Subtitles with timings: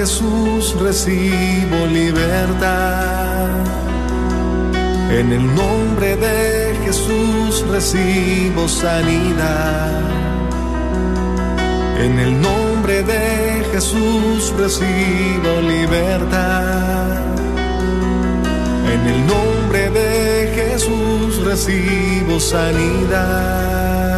[0.00, 3.50] Jesús recibo libertad.
[5.12, 10.00] En el nombre de Jesús recibo sanidad.
[12.02, 17.18] En el nombre de Jesús recibo libertad.
[18.94, 24.09] En el nombre de Jesús recibo sanidad.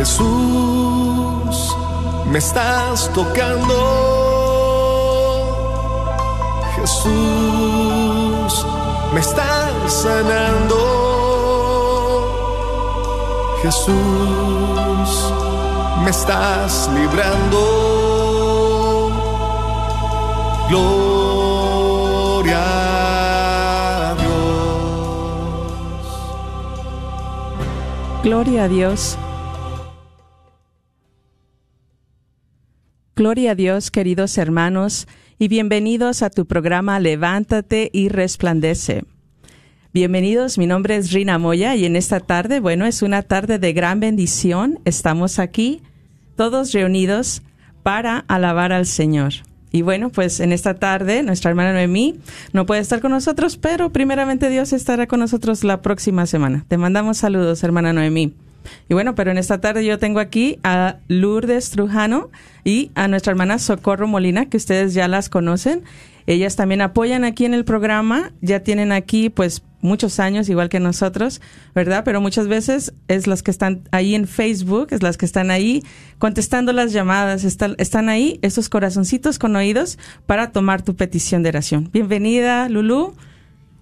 [0.00, 1.76] Jesús,
[2.32, 3.76] me estás tocando.
[6.74, 8.52] Jesús,
[9.12, 10.78] me estás sanando.
[13.60, 15.10] Jesús,
[16.02, 17.60] me estás librando.
[20.70, 22.64] Gloria.
[28.22, 29.18] Gloria a Dios.
[33.20, 35.06] Gloria a Dios, queridos hermanos,
[35.38, 39.04] y bienvenidos a tu programa Levántate y Resplandece.
[39.92, 43.74] Bienvenidos, mi nombre es Rina Moya y en esta tarde, bueno, es una tarde de
[43.74, 44.78] gran bendición.
[44.86, 45.82] Estamos aquí,
[46.34, 47.42] todos reunidos
[47.82, 49.34] para alabar al Señor.
[49.70, 52.20] Y bueno, pues en esta tarde nuestra hermana Noemí
[52.54, 56.64] no puede estar con nosotros, pero primeramente Dios estará con nosotros la próxima semana.
[56.68, 58.32] Te mandamos saludos, hermana Noemí.
[58.88, 62.30] Y bueno, pero en esta tarde yo tengo aquí a Lourdes Trujano
[62.64, 65.82] y a nuestra hermana Socorro Molina, que ustedes ya las conocen.
[66.26, 70.80] Ellas también apoyan aquí en el programa, ya tienen aquí pues muchos años, igual que
[70.80, 71.40] nosotros,
[71.74, 72.02] ¿verdad?
[72.04, 75.82] Pero muchas veces es las que están ahí en Facebook, es las que están ahí
[76.18, 81.48] contestando las llamadas, están, están ahí esos corazoncitos con oídos para tomar tu petición de
[81.48, 81.88] oración.
[81.92, 83.14] Bienvenida, Lulu.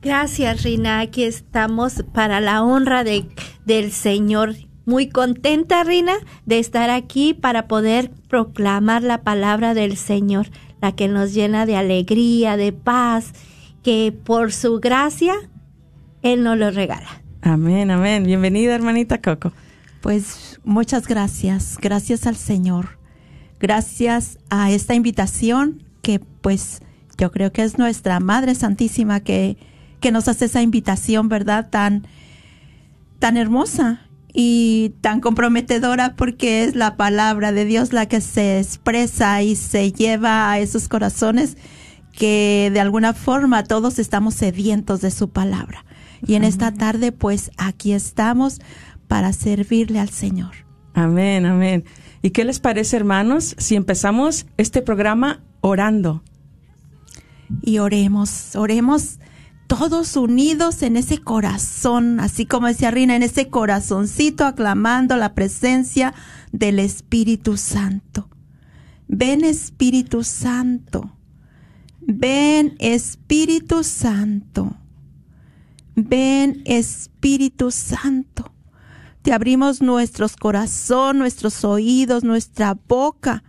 [0.00, 1.00] Gracias, Rina.
[1.00, 3.26] Aquí estamos para la honra de,
[3.66, 4.54] del Señor
[4.88, 6.14] muy contenta, Rina,
[6.46, 10.48] de estar aquí para poder proclamar la palabra del Señor,
[10.80, 13.32] la que nos llena de alegría, de paz,
[13.82, 15.34] que por su gracia
[16.22, 17.22] Él nos lo regala.
[17.42, 18.24] Amén, amén.
[18.24, 19.52] Bienvenida, hermanita Coco.
[20.00, 22.98] Pues muchas gracias, gracias al Señor,
[23.60, 26.80] gracias a esta invitación que pues
[27.18, 29.58] yo creo que es nuestra Madre Santísima que,
[30.00, 31.68] que nos hace esa invitación, ¿verdad?
[31.68, 32.06] Tan,
[33.18, 34.07] tan hermosa
[34.40, 39.90] y tan comprometedora porque es la palabra de Dios la que se expresa y se
[39.90, 41.56] lleva a esos corazones
[42.12, 45.84] que de alguna forma todos estamos sedientos de su palabra.
[46.24, 48.60] Y en esta tarde pues aquí estamos
[49.08, 50.52] para servirle al Señor.
[50.94, 51.82] Amén, amén.
[52.22, 56.22] ¿Y qué les parece, hermanos, si empezamos este programa orando?
[57.60, 59.18] Y oremos, oremos
[59.68, 66.14] todos unidos en ese corazón, así como decía Rina, en ese corazoncito aclamando la presencia
[66.50, 68.28] del Espíritu Santo.
[69.06, 71.14] Ven Espíritu Santo.
[72.00, 74.74] Ven Espíritu Santo.
[75.94, 78.52] Ven Espíritu Santo.
[79.20, 83.44] Te abrimos nuestros corazón, nuestros oídos, nuestra boca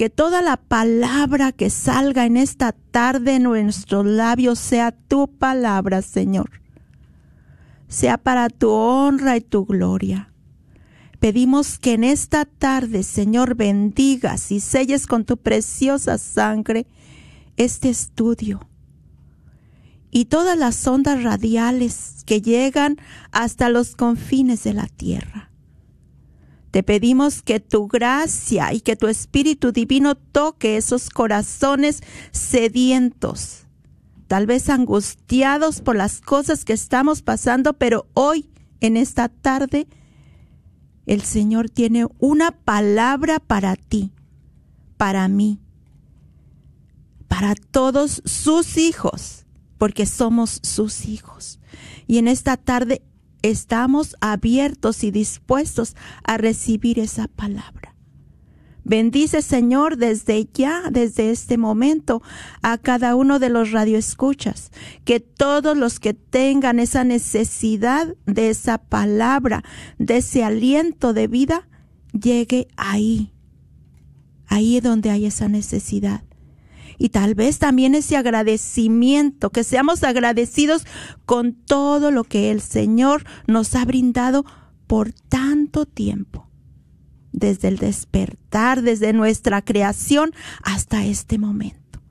[0.00, 6.00] que toda la palabra que salga en esta tarde en nuestros labios sea tu palabra,
[6.00, 6.62] Señor.
[7.86, 10.32] Sea para tu honra y tu gloria.
[11.18, 16.86] Pedimos que en esta tarde, Señor, bendigas y selles con tu preciosa sangre
[17.58, 18.66] este estudio
[20.10, 22.96] y todas las ondas radiales que llegan
[23.32, 25.49] hasta los confines de la tierra.
[26.70, 32.00] Te pedimos que tu gracia y que tu Espíritu Divino toque esos corazones
[32.30, 33.66] sedientos,
[34.28, 39.88] tal vez angustiados por las cosas que estamos pasando, pero hoy, en esta tarde,
[41.06, 44.12] el Señor tiene una palabra para ti,
[44.96, 45.60] para mí,
[47.26, 49.44] para todos sus hijos,
[49.76, 51.58] porque somos sus hijos.
[52.06, 53.02] Y en esta tarde
[53.42, 57.94] estamos abiertos y dispuestos a recibir esa palabra.
[58.82, 62.22] Bendice, Señor, desde ya, desde este momento,
[62.62, 64.70] a cada uno de los radioescuchas,
[65.04, 69.62] que todos los que tengan esa necesidad de esa palabra,
[69.98, 71.68] de ese aliento de vida,
[72.12, 73.32] llegue ahí,
[74.46, 76.24] ahí donde hay esa necesidad
[77.02, 80.84] y tal vez también ese agradecimiento, que seamos agradecidos
[81.24, 84.44] con todo lo que el Señor nos ha brindado
[84.86, 86.46] por tanto tiempo,
[87.32, 90.32] desde el despertar, desde nuestra creación
[90.62, 92.02] hasta este momento.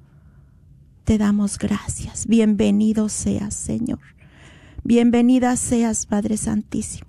[1.03, 2.25] Te damos gracias.
[2.25, 3.99] Bienvenido seas, Señor.
[4.83, 7.07] Bienvenida seas, Padre Santísimo.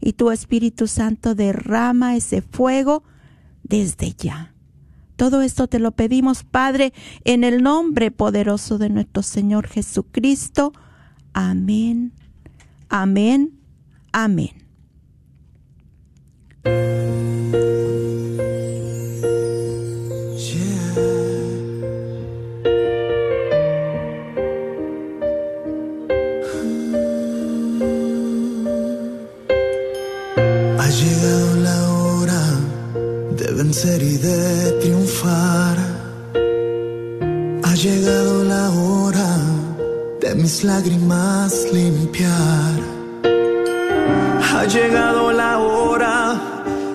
[0.00, 3.02] y tu Espíritu Santo derrama ese fuego
[3.64, 4.54] desde ya.
[5.18, 6.92] Todo esto te lo pedimos, Padre,
[7.24, 10.72] en el nombre poderoso de nuestro Señor Jesucristo.
[11.32, 12.12] Amén,
[12.88, 13.58] amén,
[14.12, 14.68] amén.
[33.58, 35.76] Vencer y de triunfar.
[37.64, 39.30] Ha llegado la hora
[40.20, 42.74] de mis lágrimas limpiar.
[44.50, 46.16] Ha llegado la hora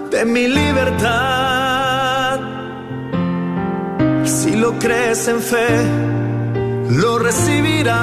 [0.10, 2.40] de mi libertad.
[4.24, 5.70] Si lo crees en fe,
[7.02, 7.94] lo recibirás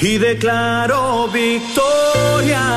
[0.00, 2.70] y declaro victoria.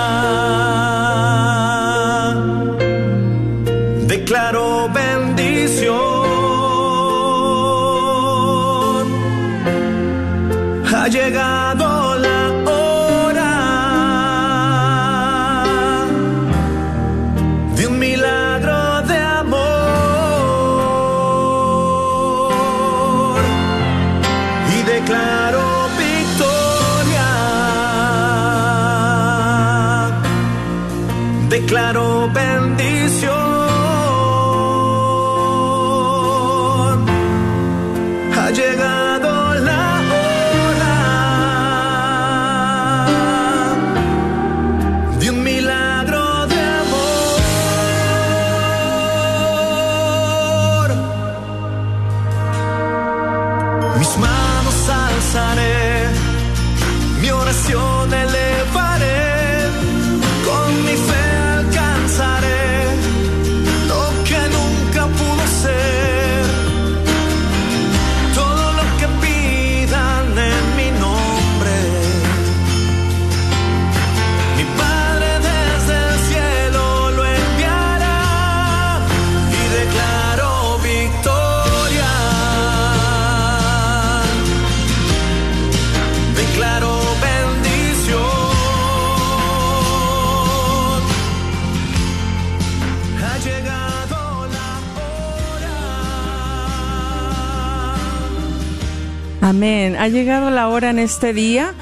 [99.43, 99.97] Amén.
[99.97, 101.73] Ha llegado la hora en este día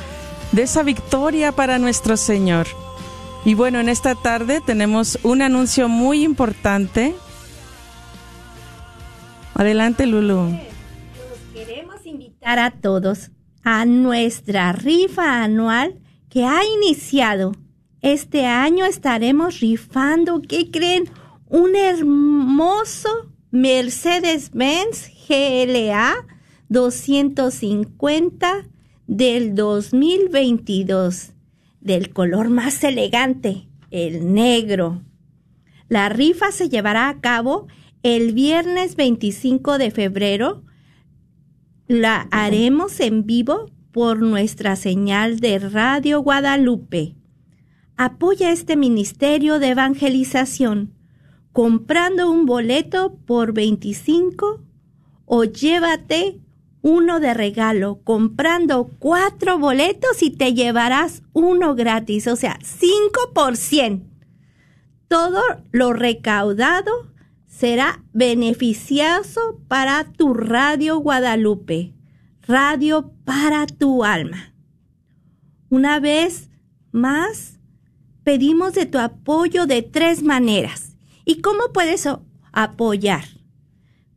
[0.52, 2.66] de esa victoria para nuestro Señor.
[3.46, 7.14] Y bueno, en esta tarde tenemos un anuncio muy importante.
[9.54, 10.58] Adelante, Lulu.
[11.54, 13.30] Queremos invitar a todos
[13.64, 16.00] a nuestra rifa anual
[16.32, 17.52] que ha iniciado.
[18.02, 21.12] Este año estaremos rifando, ¿qué creen?
[21.48, 26.31] Un hermoso Mercedes-Benz GLA
[26.72, 28.66] 250
[29.06, 31.34] del 2022,
[31.82, 35.02] del color más elegante, el negro.
[35.90, 37.68] La rifa se llevará a cabo
[38.04, 40.64] el viernes 25 de febrero.
[41.90, 47.18] La haremos en vivo por nuestra señal de Radio Guadalupe.
[47.98, 50.94] Apoya este ministerio de evangelización
[51.52, 54.62] comprando un boleto por 25
[55.26, 56.40] o llévate
[56.82, 63.58] uno de regalo comprando cuatro boletos y te llevarás uno gratis, o sea, 5 por
[63.58, 64.10] 100.
[65.08, 66.92] Todo lo recaudado
[67.48, 71.94] será beneficioso para tu Radio Guadalupe,
[72.42, 74.54] radio para tu alma.
[75.70, 76.50] Una vez
[76.92, 77.60] más,
[78.24, 80.98] pedimos de tu apoyo de tres maneras.
[81.24, 82.08] ¿Y cómo puedes
[82.52, 83.26] apoyar?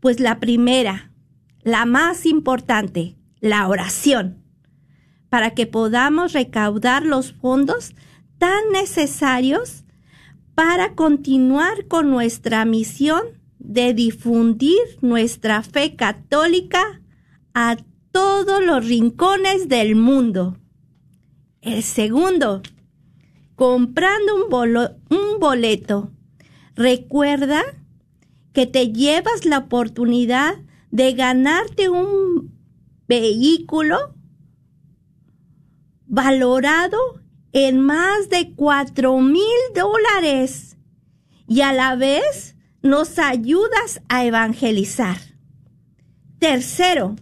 [0.00, 1.12] Pues la primera,
[1.64, 4.44] la más importante, la oración,
[5.28, 7.94] para que podamos recaudar los fondos
[8.38, 9.84] tan necesarios
[10.54, 13.22] para continuar con nuestra misión
[13.58, 17.00] de difundir nuestra fe católica
[17.54, 17.76] a
[18.12, 20.58] todos los rincones del mundo.
[21.62, 22.62] El segundo,
[23.56, 26.12] comprando un, boleto.
[26.74, 27.62] Recuerda
[28.52, 30.56] que te llevas la oportunidad
[30.94, 32.56] de ganarte un
[33.08, 34.14] vehículo
[36.06, 36.98] valorado
[37.50, 39.42] en más de cuatro mil
[39.74, 40.76] dólares
[41.48, 45.16] y a la vez nos ayudas a evangelizar.
[46.38, 47.16] Tercero,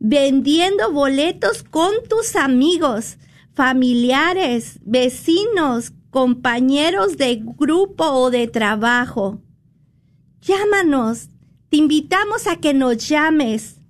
[0.00, 3.18] vendiendo boletos con tus amigos,
[3.52, 9.40] familiares, vecinos, compañeros de grupo o de trabajo.
[10.40, 11.28] Llámanos.
[11.74, 13.80] Te invitamos a que nos llames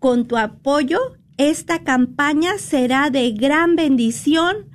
[0.00, 0.98] Con tu apoyo,
[1.38, 4.68] esta campaña será de gran bendición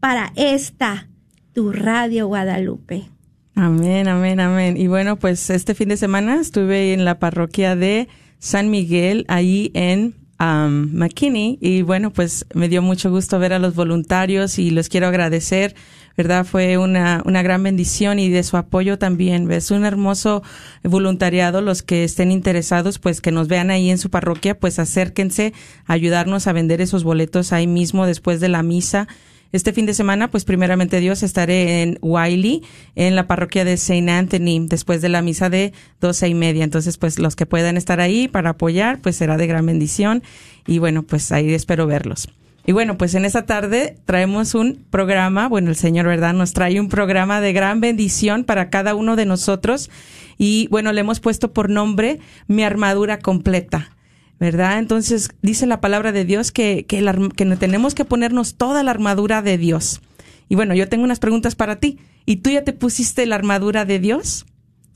[0.00, 1.08] para esta,
[1.54, 3.13] tu Radio Guadalupe.
[3.56, 4.76] Amén, amén, amén.
[4.76, 8.08] Y bueno, pues este fin de semana estuve en la parroquia de
[8.40, 13.60] San Miguel, ahí en um, McKinney, y bueno, pues me dio mucho gusto ver a
[13.60, 15.74] los voluntarios y los quiero agradecer.
[16.16, 16.46] ¿Verdad?
[16.46, 19.50] Fue una, una gran bendición y de su apoyo también.
[19.50, 20.44] Es un hermoso
[20.84, 21.60] voluntariado.
[21.60, 25.52] Los que estén interesados, pues que nos vean ahí en su parroquia, pues acérquense
[25.86, 29.08] a ayudarnos a vender esos boletos ahí mismo después de la misa
[29.54, 32.64] este fin de semana, pues primeramente Dios, estaré en Wiley,
[32.96, 36.64] en la parroquia de Saint Anthony, después de la misa de doce y media.
[36.64, 40.24] Entonces, pues los que puedan estar ahí para apoyar, pues será de gran bendición.
[40.66, 42.28] Y bueno, pues ahí espero verlos.
[42.66, 46.34] Y bueno, pues en esta tarde traemos un programa, bueno, el Señor, ¿verdad?
[46.34, 49.88] Nos trae un programa de gran bendición para cada uno de nosotros.
[50.36, 52.18] Y bueno, le hemos puesto por nombre
[52.48, 53.93] Mi armadura completa.
[54.38, 54.78] ¿Verdad?
[54.78, 57.04] Entonces dice la palabra de Dios que, que,
[57.36, 60.00] que tenemos que ponernos toda la armadura de Dios.
[60.48, 61.98] Y bueno, yo tengo unas preguntas para ti.
[62.26, 64.46] ¿Y tú ya te pusiste la armadura de Dios?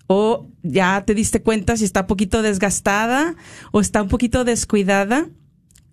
[0.06, 3.36] ¿O ya te diste cuenta si está un poquito desgastada
[3.72, 5.28] o está un poquito descuidada?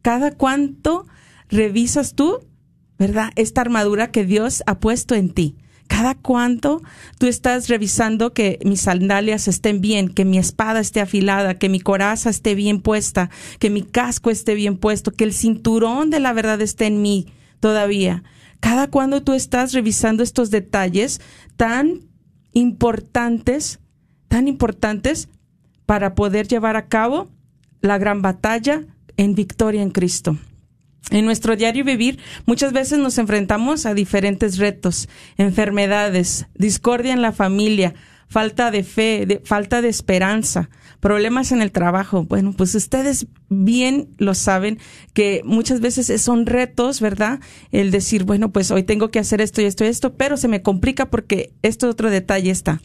[0.02, 1.06] ¿Cada cuánto
[1.50, 2.40] revisas tú,
[2.98, 5.58] verdad, esta armadura que Dios ha puesto en ti?
[5.88, 6.82] Cada cuánto
[7.20, 11.80] tú estás revisando que mis sandalias estén bien, que mi espada esté afilada, que mi
[11.80, 16.34] coraza esté bien puesta, que mi casco esté bien puesto, que el cinturón de la
[16.34, 17.28] verdad esté en mí
[17.60, 18.24] todavía.
[18.60, 21.22] Cada cuando tú estás revisando estos detalles
[21.56, 22.02] tan
[22.54, 23.80] importantes,
[24.28, 25.30] tan importantes
[25.86, 27.30] para poder llevar a cabo
[27.82, 28.84] la gran batalla
[29.18, 30.38] en victoria en Cristo.
[31.12, 35.08] En nuestro diario vivir muchas veces nos enfrentamos a diferentes retos,
[35.38, 37.94] enfermedades, discordia en la familia,
[38.28, 40.70] falta de fe, falta de esperanza,
[41.00, 42.24] problemas en el trabajo.
[42.24, 44.80] Bueno, pues ustedes bien lo saben
[45.14, 47.40] que muchas veces son retos, ¿verdad?
[47.72, 50.48] El decir, bueno, pues hoy tengo que hacer esto y esto y esto, pero se
[50.48, 52.82] me complica porque esto otro detalle está.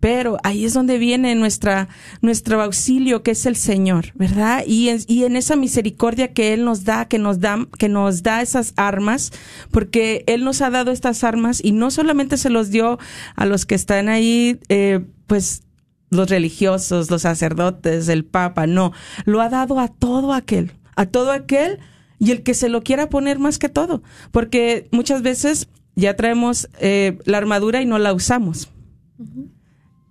[0.00, 1.88] Pero ahí es donde viene nuestra,
[2.20, 4.62] nuestro auxilio, que es el Señor, ¿verdad?
[4.66, 8.22] Y en, y en esa misericordia que Él nos da, que nos da, que nos
[8.22, 9.32] da esas armas,
[9.70, 12.98] porque Él nos ha dado estas armas y no solamente se los dio
[13.34, 15.62] a los que están ahí, eh, pues,
[16.10, 18.92] los religiosos, los sacerdotes, el Papa, no,
[19.24, 21.80] lo ha dado a todo aquel, a todo aquel
[22.18, 26.68] y el que se lo quiera poner más que todo, porque muchas veces ya traemos
[26.80, 28.70] eh, la armadura y no la usamos.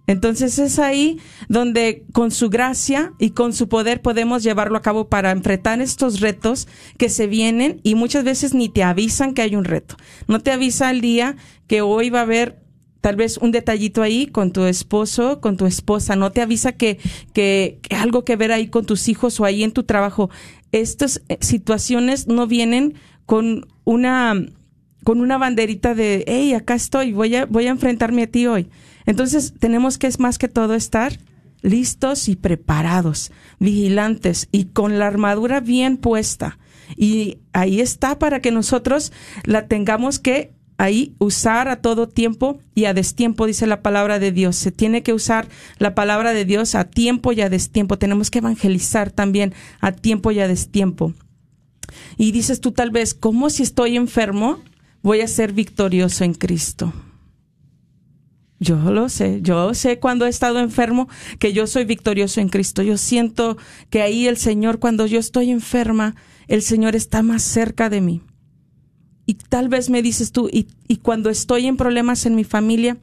[0.07, 5.09] Entonces es ahí donde con su gracia y con su poder podemos llevarlo a cabo
[5.09, 9.55] para enfrentar estos retos que se vienen y muchas veces ni te avisan que hay
[9.55, 9.97] un reto.
[10.27, 11.35] No te avisa el día
[11.67, 12.61] que hoy va a haber
[13.01, 16.99] tal vez un detallito ahí con tu esposo, con tu esposa, no te avisa que,
[17.33, 20.29] que, que algo que ver ahí con tus hijos o ahí en tu trabajo.
[20.71, 22.95] Estas eh, situaciones no vienen
[23.25, 24.33] con una,
[25.03, 28.69] con una banderita de, hey, acá estoy, voy a, voy a enfrentarme a ti hoy.
[29.07, 31.17] Entonces tenemos que es más que todo estar
[31.61, 36.59] listos y preparados, vigilantes y con la armadura bien puesta.
[36.95, 39.11] Y ahí está para que nosotros
[39.43, 44.31] la tengamos que ahí usar a todo tiempo y a destiempo, dice la palabra de
[44.31, 44.55] Dios.
[44.57, 45.47] Se tiene que usar
[45.79, 47.97] la palabra de Dios a tiempo y a destiempo.
[47.97, 51.13] Tenemos que evangelizar también a tiempo y a destiempo.
[52.17, 54.59] Y dices tú tal vez, ¿cómo si estoy enfermo
[55.01, 56.93] voy a ser victorioso en Cristo?
[58.59, 62.81] Yo lo sé, yo sé cuando he estado enfermo que yo soy victorioso en Cristo.
[62.81, 63.57] Yo siento
[63.89, 66.15] que ahí el Señor, cuando yo estoy enferma,
[66.47, 68.21] el Señor está más cerca de mí.
[69.27, 72.97] Y tal vez me dices tú, y, y cuando estoy en problemas en mi familia,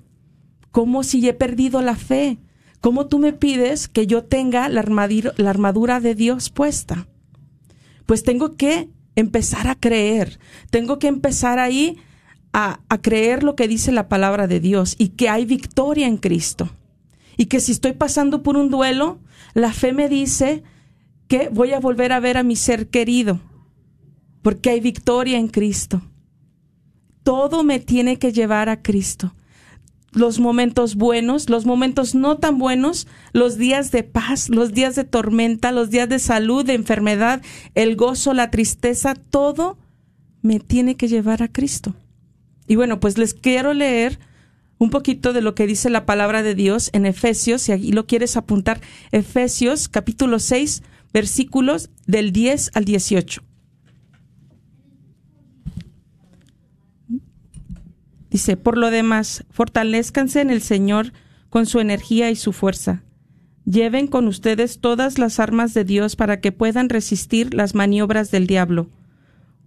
[0.72, 2.38] ¿cómo si he perdido la fe?
[2.80, 7.06] ¿Cómo tú me pides que yo tenga la la armadura de Dios puesta?
[8.06, 10.38] Pues tengo que empezar a creer,
[10.70, 11.96] tengo que empezar ahí
[12.54, 16.70] a, creer lo que dice la palabra de Dios y que hay victoria en Cristo.
[17.36, 19.18] Y que si estoy pasando por un duelo,
[19.54, 20.62] la fe me dice
[21.26, 23.40] que voy a volver a ver a mi ser querido,
[24.40, 26.02] porque hay victoria en Cristo.
[27.24, 29.34] Todo me tiene que llevar a Cristo.
[30.12, 35.02] los momentos buenos, los momentos no tan buenos, los días de paz, los días de
[35.02, 37.42] tormenta, los días de salud, de enfermedad,
[37.74, 39.76] el gozo, la tristeza, todo
[40.40, 41.96] me tiene que llevar a Cristo.
[42.66, 44.18] Y bueno, pues les quiero leer
[44.78, 48.06] un poquito de lo que dice la palabra de Dios en Efesios, si aquí lo
[48.06, 48.80] quieres apuntar,
[49.12, 53.42] Efesios capítulo 6, versículos del 10 al 18.
[58.30, 61.12] Dice, por lo demás, fortalezcanse en el Señor
[61.50, 63.04] con su energía y su fuerza.
[63.64, 68.48] Lleven con ustedes todas las armas de Dios para que puedan resistir las maniobras del
[68.48, 68.90] diablo,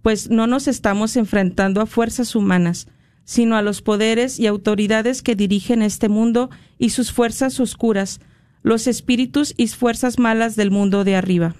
[0.02, 2.88] pues no nos estamos enfrentando a fuerzas humanas,
[3.24, 8.20] sino a los poderes y autoridades que dirigen este mundo y sus fuerzas oscuras,
[8.62, 11.54] los espíritus y fuerzas malas del mundo de arriba.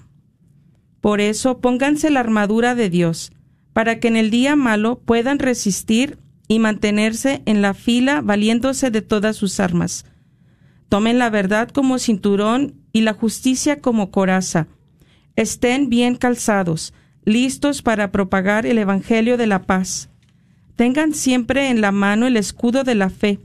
[1.01, 3.31] Por eso pónganse la armadura de Dios,
[3.73, 6.17] para que en el día malo puedan resistir
[6.47, 10.05] y mantenerse en la fila valiéndose de todas sus armas.
[10.89, 14.67] Tomen la verdad como cinturón y la justicia como coraza.
[15.35, 16.93] Estén bien calzados,
[17.25, 20.09] listos para propagar el Evangelio de la paz.
[20.75, 23.39] Tengan siempre en la mano el escudo de la fe,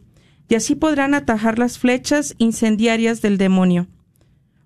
[0.48, 3.88] y así podrán atajar las flechas incendiarias del demonio.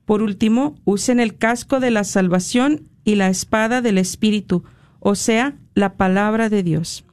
[0.04, 4.64] Por último, usen el casco de la salvación y la espada del Espíritu,
[5.00, 7.04] o sea, la palabra de Dios.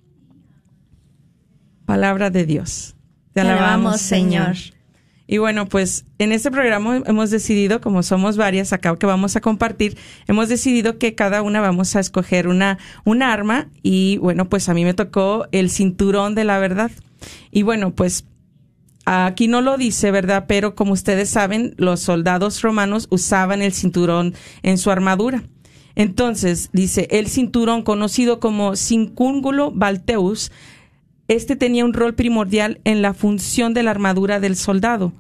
[1.86, 2.96] Palabra de Dios.
[3.34, 4.56] Te alabamos, Señor.
[5.28, 9.42] Y bueno, pues en este programa hemos decidido, como somos varias acá que vamos a
[9.42, 14.70] compartir, hemos decidido que cada una vamos a escoger una, una arma y bueno, pues
[14.70, 16.92] a mí me tocó el cinturón de la verdad.
[17.50, 18.26] Y bueno, pues
[19.06, 20.46] aquí no lo dice, ¿verdad?
[20.48, 25.44] Pero como ustedes saben, los soldados romanos usaban el cinturón en su armadura.
[25.96, 30.52] Entonces, dice, el cinturón conocido como cincúngulo balteus
[31.28, 35.14] este tenía un rol primordial en la función de la armadura del soldado.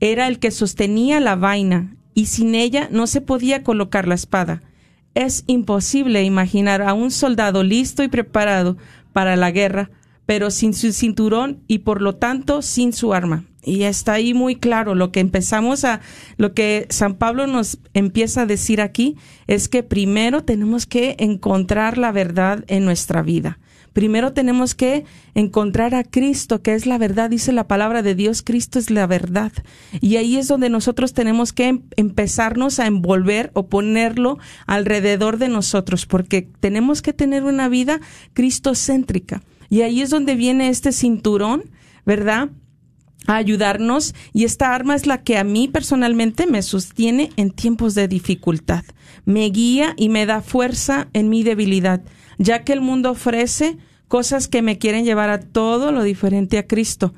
[0.00, 4.62] Era el que sostenía la vaina y sin ella no se podía colocar la espada.
[5.14, 8.76] Es imposible imaginar a un soldado listo y preparado
[9.12, 9.90] para la guerra,
[10.26, 13.44] pero sin su cinturón y por lo tanto sin su arma.
[13.62, 16.00] Y está ahí muy claro lo que empezamos a,
[16.36, 21.98] lo que San Pablo nos empieza a decir aquí es que primero tenemos que encontrar
[21.98, 23.58] la verdad en nuestra vida.
[23.92, 28.42] Primero tenemos que encontrar a Cristo, que es la verdad, dice la palabra de Dios,
[28.42, 29.52] Cristo es la verdad.
[30.00, 35.48] Y ahí es donde nosotros tenemos que em-, empezarnos a envolver o ponerlo alrededor de
[35.48, 38.00] nosotros, porque tenemos que tener una vida
[38.32, 39.42] cristocéntrica.
[39.68, 41.70] Y ahí es donde viene este cinturón,
[42.04, 42.50] ¿verdad?
[43.26, 47.94] a ayudarnos y esta arma es la que a mí personalmente me sostiene en tiempos
[47.94, 48.82] de dificultad,
[49.26, 52.00] me guía y me da fuerza en mi debilidad
[52.40, 53.76] ya que el mundo ofrece
[54.08, 57.12] cosas que me quieren llevar a todo lo diferente a Cristo,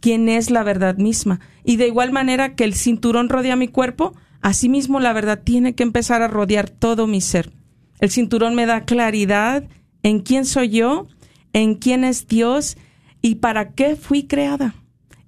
[0.00, 1.40] quien es la verdad misma.
[1.64, 5.82] Y de igual manera que el cinturón rodea mi cuerpo, asimismo la verdad tiene que
[5.82, 7.50] empezar a rodear todo mi ser.
[7.98, 9.64] El cinturón me da claridad
[10.02, 11.08] en quién soy yo,
[11.54, 12.76] en quién es Dios
[13.22, 14.74] y para qué fui creada.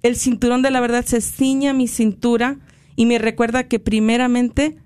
[0.03, 2.59] El cinturón de la verdad se ciña mi cintura
[2.95, 4.77] y me recuerda que primeramente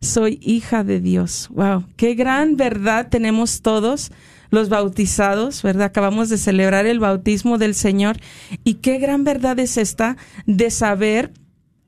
[0.00, 1.48] soy hija de Dios.
[1.50, 4.10] Wow, qué gran verdad tenemos todos
[4.50, 5.86] los bautizados, ¿verdad?
[5.86, 8.16] Acabamos de celebrar el bautismo del Señor
[8.64, 11.32] y qué gran verdad es esta de saber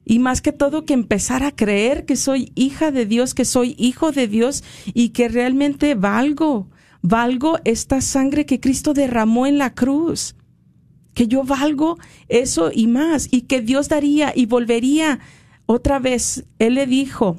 [0.04, 3.74] y más que todo que empezar a creer que soy hija de Dios, que soy
[3.78, 6.68] hijo de Dios y que realmente valgo,
[7.00, 10.36] valgo esta sangre que Cristo derramó en la cruz,
[11.14, 11.98] que yo valgo
[12.28, 15.20] eso y más y que Dios daría y volvería
[15.66, 16.44] otra vez.
[16.58, 17.38] Él le dijo,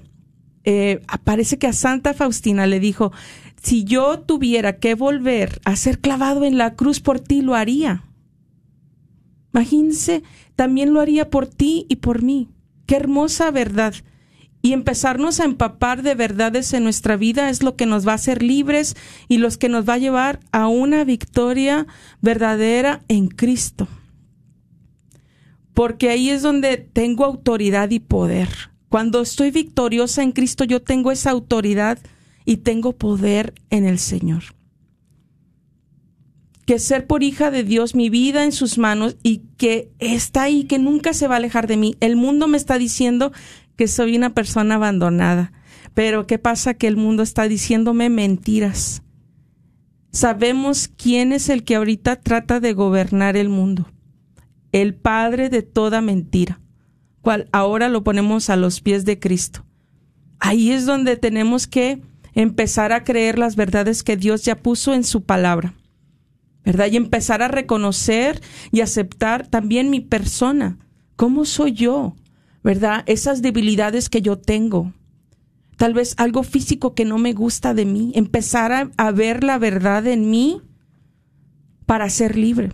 [0.65, 3.11] eh, parece que a Santa Faustina le dijo,
[3.61, 8.03] si yo tuviera que volver a ser clavado en la cruz por ti, lo haría.
[9.53, 10.23] Imagínense,
[10.55, 12.49] también lo haría por ti y por mí.
[12.85, 13.93] Qué hermosa verdad.
[14.61, 18.15] Y empezarnos a empapar de verdades en nuestra vida es lo que nos va a
[18.15, 18.95] hacer libres
[19.27, 21.85] y los que nos va a llevar a una victoria
[22.21, 23.87] verdadera en Cristo.
[25.73, 31.11] Porque ahí es donde tengo autoridad y poder cuando estoy victoriosa en Cristo, yo tengo
[31.11, 31.97] esa autoridad
[32.45, 34.43] y tengo poder en el Señor.
[36.67, 40.65] Que ser por hija de Dios, mi vida en sus manos y que está ahí,
[40.65, 41.95] que nunca se va a alejar de mí.
[42.01, 43.31] El mundo me está diciendo
[43.77, 45.53] que soy una persona abandonada.
[45.95, 46.75] Pero ¿qué pasa?
[46.75, 49.01] Que el mundo está diciéndome mentiras.
[50.11, 53.87] Sabemos quién es el que ahorita trata de gobernar el mundo.
[54.71, 56.59] El padre de toda mentira
[57.23, 59.65] cual ahora lo ponemos a los pies de Cristo.
[60.39, 62.01] Ahí es donde tenemos que
[62.33, 65.73] empezar a creer las verdades que Dios ya puso en su palabra.
[66.65, 66.87] ¿verdad?
[66.91, 70.77] Y empezar a reconocer y aceptar también mi persona,
[71.15, 72.15] cómo soy yo,
[72.63, 73.03] ¿verdad?
[73.05, 74.93] Esas debilidades que yo tengo.
[75.77, 79.57] Tal vez algo físico que no me gusta de mí, empezar a, a ver la
[79.57, 80.61] verdad en mí
[81.85, 82.71] para ser libre.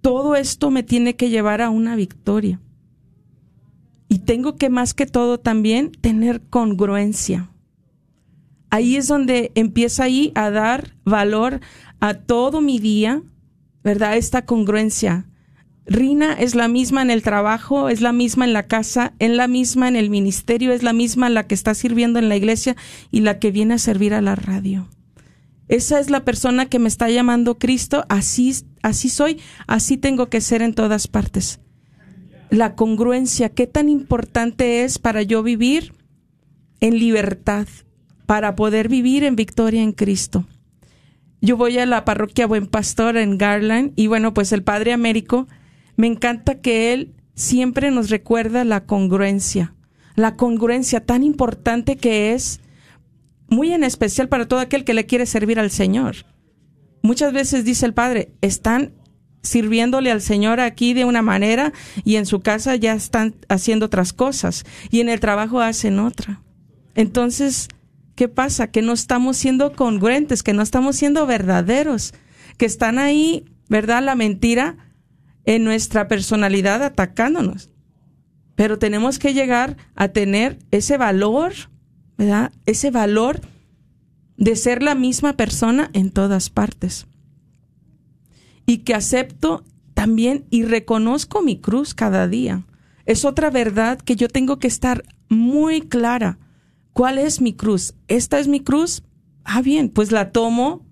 [0.00, 2.60] Todo esto me tiene que llevar a una victoria.
[4.14, 7.50] Y tengo que más que todo también tener congruencia.
[8.70, 11.58] Ahí es donde empieza ahí a dar valor
[11.98, 13.24] a todo mi día,
[13.82, 14.16] ¿verdad?
[14.16, 15.26] Esta congruencia.
[15.84, 19.48] Rina es la misma en el trabajo, es la misma en la casa, es la
[19.48, 22.76] misma en el ministerio, es la misma la que está sirviendo en la iglesia
[23.10, 24.86] y la que viene a servir a la radio.
[25.66, 30.40] Esa es la persona que me está llamando Cristo, así, así soy, así tengo que
[30.40, 31.58] ser en todas partes.
[32.54, 35.92] La congruencia, qué tan importante es para yo vivir
[36.78, 37.66] en libertad,
[38.26, 40.46] para poder vivir en victoria en Cristo.
[41.40, 45.48] Yo voy a la parroquia Buen Pastor en Garland y bueno, pues el Padre Américo,
[45.96, 49.74] me encanta que él siempre nos recuerda la congruencia,
[50.14, 52.60] la congruencia tan importante que es
[53.48, 56.18] muy en especial para todo aquel que le quiere servir al Señor.
[57.02, 58.92] Muchas veces dice el Padre, están
[59.44, 61.72] sirviéndole al Señor aquí de una manera
[62.04, 66.42] y en su casa ya están haciendo otras cosas y en el trabajo hacen otra.
[66.96, 67.68] Entonces,
[68.16, 68.72] ¿qué pasa?
[68.72, 72.14] Que no estamos siendo congruentes, que no estamos siendo verdaderos,
[72.58, 74.02] que están ahí, ¿verdad?
[74.02, 74.76] La mentira
[75.44, 77.70] en nuestra personalidad atacándonos.
[78.56, 81.52] Pero tenemos que llegar a tener ese valor
[82.16, 82.52] ¿verdad?
[82.66, 83.40] Ese valor
[84.36, 87.06] de ser la misma persona en todas partes.
[88.66, 92.66] Y que acepto también y reconozco mi cruz cada día.
[93.06, 96.38] Es otra verdad que yo tengo que estar muy clara.
[96.92, 97.94] ¿Cuál es mi cruz?
[98.08, 99.02] ¿Esta es mi cruz?
[99.44, 100.86] Ah, bien, pues la tomo.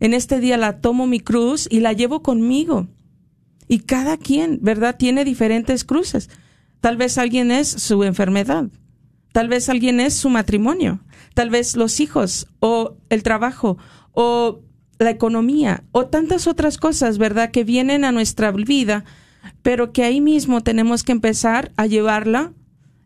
[0.00, 2.88] En este día la tomo mi cruz y la llevo conmigo.
[3.68, 4.96] Y cada quien, ¿verdad?
[4.96, 6.28] Tiene diferentes cruces.
[6.80, 8.68] Tal vez alguien es su enfermedad,
[9.36, 11.00] Tal vez alguien es su matrimonio,
[11.34, 13.76] tal vez los hijos o el trabajo
[14.12, 14.62] o
[14.98, 17.50] la economía o tantas otras cosas, ¿verdad?
[17.50, 19.04] Que vienen a nuestra vida,
[19.62, 22.52] pero que ahí mismo tenemos que empezar a llevarla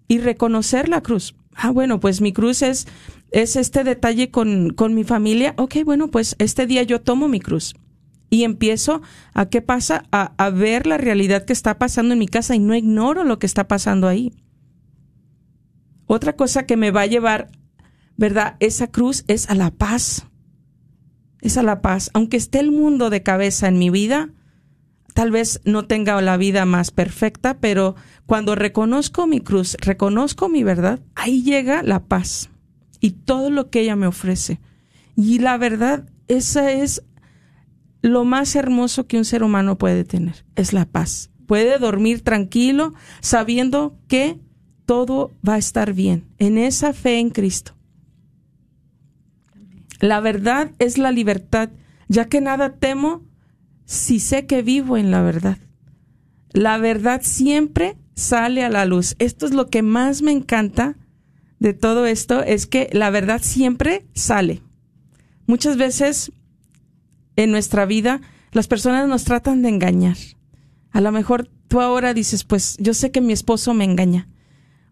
[0.08, 1.34] y reconocer la cruz.
[1.54, 2.86] Ah, bueno, pues mi cruz es,
[3.30, 5.54] es este detalle con, con mi familia.
[5.56, 7.74] Ok, bueno, pues este día yo tomo mi cruz
[8.30, 9.02] y empiezo
[9.34, 12.60] a qué pasa, a, a ver la realidad que está pasando en mi casa y
[12.60, 14.32] no ignoro lo que está pasando ahí.
[16.06, 17.50] Otra cosa que me va a llevar,
[18.16, 18.56] ¿verdad?
[18.60, 20.26] Esa cruz es a la paz.
[21.42, 22.10] Es a la paz.
[22.14, 24.30] Aunque esté el mundo de cabeza en mi vida,
[25.14, 30.62] tal vez no tenga la vida más perfecta, pero cuando reconozco mi cruz, reconozco mi
[30.62, 32.50] verdad, ahí llega la paz
[33.00, 34.60] y todo lo que ella me ofrece.
[35.16, 37.02] Y la verdad, esa es
[38.02, 41.30] lo más hermoso que un ser humano puede tener, es la paz.
[41.46, 44.38] Puede dormir tranquilo sabiendo que
[44.86, 47.74] todo va a estar bien, en esa fe en Cristo.
[50.00, 51.70] La verdad es la libertad,
[52.08, 53.22] ya que nada temo
[53.84, 55.58] si sé que vivo en la verdad.
[56.52, 59.14] La verdad siempre sale a la luz.
[59.18, 60.96] Esto es lo que más me encanta
[61.58, 64.62] de todo esto, es que la verdad siempre sale.
[65.46, 66.32] Muchas veces
[67.36, 70.16] en nuestra vida las personas nos tratan de engañar.
[70.90, 74.28] A lo mejor tú ahora dices, pues yo sé que mi esposo me engaña.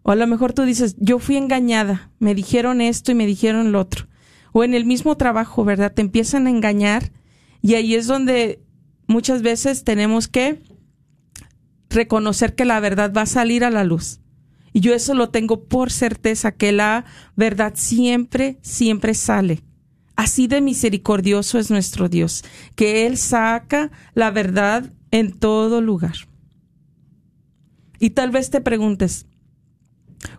[0.03, 3.71] O a lo mejor tú dices, yo fui engañada, me dijeron esto y me dijeron
[3.71, 4.08] lo otro.
[4.51, 5.93] O en el mismo trabajo, ¿verdad?
[5.93, 7.11] Te empiezan a engañar
[7.61, 8.61] y ahí es donde
[9.07, 10.61] muchas veces tenemos que
[11.89, 14.21] reconocer que la verdad va a salir a la luz.
[14.71, 19.63] Y yo eso lo tengo por certeza, que la verdad siempre, siempre sale.
[20.15, 22.43] Así de misericordioso es nuestro Dios,
[22.75, 26.15] que Él saca la verdad en todo lugar.
[27.99, 29.25] Y tal vez te preguntes,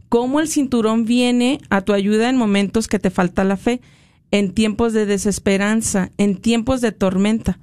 [0.08, 3.80] cómo el cinturón viene a tu ayuda en momentos que te falta la fe,
[4.30, 7.58] en tiempos de desesperanza, en tiempos de tormenta.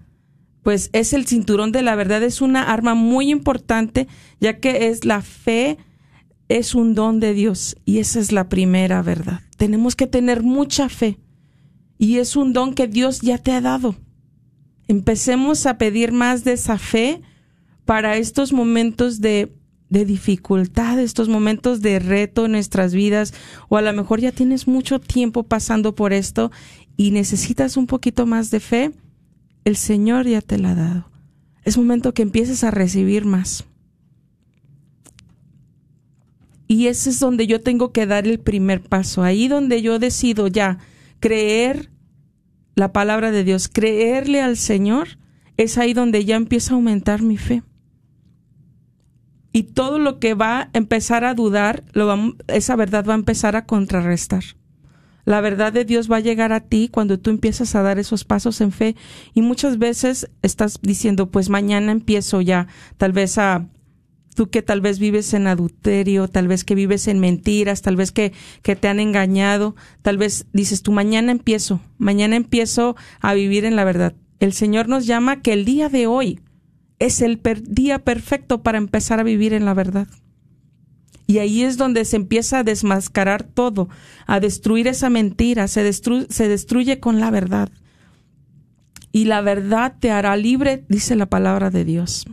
[0.64, 4.08] Pues es el cinturón de la verdad, es una arma muy importante,
[4.40, 5.78] ya que es la fe,
[6.50, 9.42] es un don de Dios y esa es la primera verdad.
[9.58, 11.20] Tenemos que tener mucha fe
[11.98, 13.96] y es un don que Dios ya te ha dado.
[14.88, 17.22] Empecemos a pedir más de esa fe
[17.86, 19.57] para estos momentos de
[19.90, 23.34] de dificultad, estos momentos de reto en nuestras vidas,
[23.70, 26.52] o a lo mejor ya tienes mucho tiempo pasando por esto
[26.98, 28.92] y necesitas un poquito más de fe,
[29.64, 31.10] el Señor ya te la ha dado.
[31.64, 33.66] Es momento que empieces a recibir más.
[36.68, 40.48] Y ese es donde yo tengo que dar el primer paso, ahí donde yo decido
[40.48, 40.80] ya
[41.20, 41.92] creer
[42.76, 45.18] la palabra de Dios, creerle al Señor,
[45.56, 47.64] es ahí donde ya empieza a aumentar mi fe.
[49.58, 51.84] Y todo lo que va a empezar a dudar,
[52.48, 54.44] esa verdad va a empezar a contrarrestar.
[55.26, 58.24] La verdad de Dios va a llegar a ti cuando tú empiezas a dar esos
[58.24, 58.96] pasos en fe.
[59.34, 62.68] Y muchas veces estás diciendo, pues mañana empiezo ya,
[62.98, 63.68] tal vez a
[64.36, 68.12] tú que tal vez vives en adulterio, tal vez que vives en mentiras, tal vez
[68.12, 73.66] que, que te han engañado, tal vez dices tú mañana empiezo, mañana empiezo a vivir
[73.66, 74.14] en la verdad.
[74.40, 76.42] El Señor nos llama que el día de hoy
[77.00, 80.08] es el día perfecto para empezar a vivir en la verdad.
[81.28, 83.90] Y ahí es donde se empieza a desmascarar todo,
[84.26, 87.70] a destruir esa mentira, se, se destruye con la verdad.
[89.12, 92.26] Y la verdad te hará libre, dice la palabra de Dios.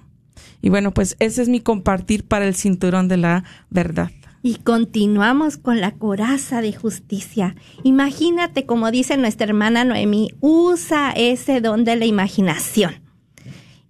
[0.62, 4.10] Y bueno, pues ese es mi compartir para el cinturón de la verdad.
[4.42, 7.56] Y continuamos con la coraza de justicia.
[7.82, 13.03] Imagínate, como dice nuestra hermana Noemí, usa ese don de la imaginación.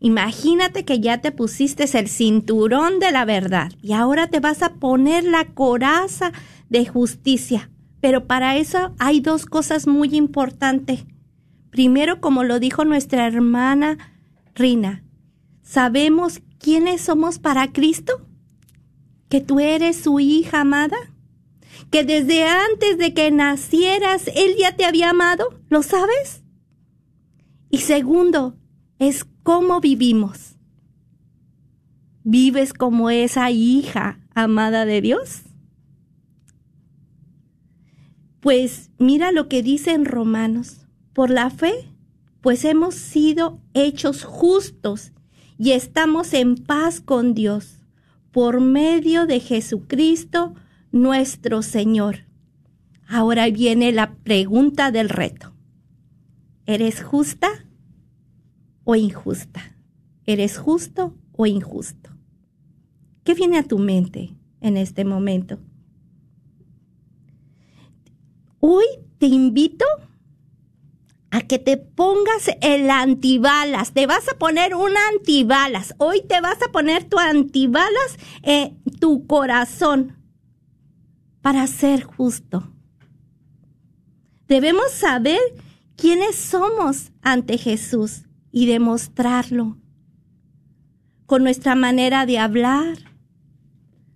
[0.05, 4.75] Imagínate que ya te pusiste el cinturón de la verdad y ahora te vas a
[4.75, 6.31] poner la coraza
[6.69, 7.71] de justicia.
[8.03, 11.07] Pero para eso hay dos cosas muy importantes.
[11.71, 13.97] Primero, como lo dijo nuestra hermana
[14.55, 15.03] Rina,
[15.62, 18.21] sabemos quiénes somos para Cristo?
[19.31, 20.99] ¿Que tú eres su hija amada?
[21.90, 25.59] ¿Que desde antes de que nacieras Él ya te había amado?
[25.71, 26.43] ¿Lo sabes?
[27.71, 28.59] Y segundo,
[28.99, 30.57] es cómo vivimos.
[32.24, 35.42] ¿Vives como esa hija amada de Dios?
[38.40, 40.87] Pues mira lo que dice en Romanos.
[41.12, 41.72] Por la fe,
[42.40, 45.12] pues hemos sido hechos justos
[45.59, 47.78] y estamos en paz con Dios
[48.33, 50.54] por medio de Jesucristo
[50.90, 52.24] nuestro Señor.
[53.07, 55.52] Ahora viene la pregunta del reto.
[56.66, 57.63] ¿Eres justa
[58.85, 59.77] o injusta?
[60.27, 62.11] ¿Eres justo o injusto?
[63.25, 65.59] ¿Qué viene a tu mente en este momento?
[68.61, 68.85] Hoy
[69.18, 69.85] te invito
[71.31, 73.92] a que te pongas el antibalas.
[73.92, 75.94] Te vas a poner un antibalas.
[75.99, 80.16] Hoy te vas a poner tu antibalas en tu corazón
[81.42, 82.70] para ser justo.
[84.47, 85.40] Debemos saber
[85.97, 88.23] quiénes somos ante Jesús
[88.57, 89.77] y demostrarlo
[91.27, 92.99] con nuestra manera de hablar,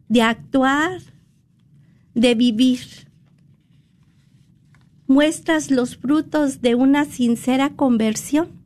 [0.09, 1.01] de actuar,
[2.15, 2.79] de vivir
[5.09, 8.63] muestras los frutos de una sincera conversión?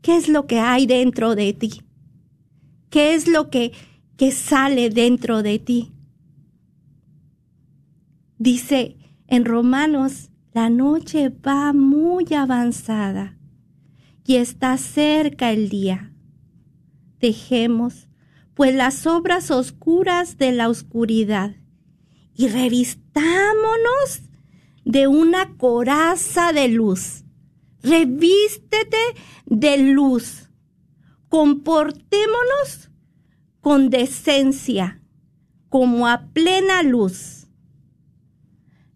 [0.00, 1.82] ¿Qué es lo que hay dentro de ti?
[2.88, 3.72] ¿Qué es lo que,
[4.16, 5.92] que sale dentro de ti?
[8.38, 13.39] Dice en Romanos, la noche va muy avanzada
[14.30, 16.12] y está cerca el día.
[17.18, 18.06] Dejemos,
[18.54, 21.56] pues, las obras oscuras de la oscuridad
[22.36, 24.22] y revistámonos
[24.84, 27.24] de una coraza de luz.
[27.82, 28.98] Revístete
[29.46, 30.48] de luz.
[31.28, 32.92] Comportémonos
[33.60, 35.02] con decencia,
[35.68, 37.48] como a plena luz.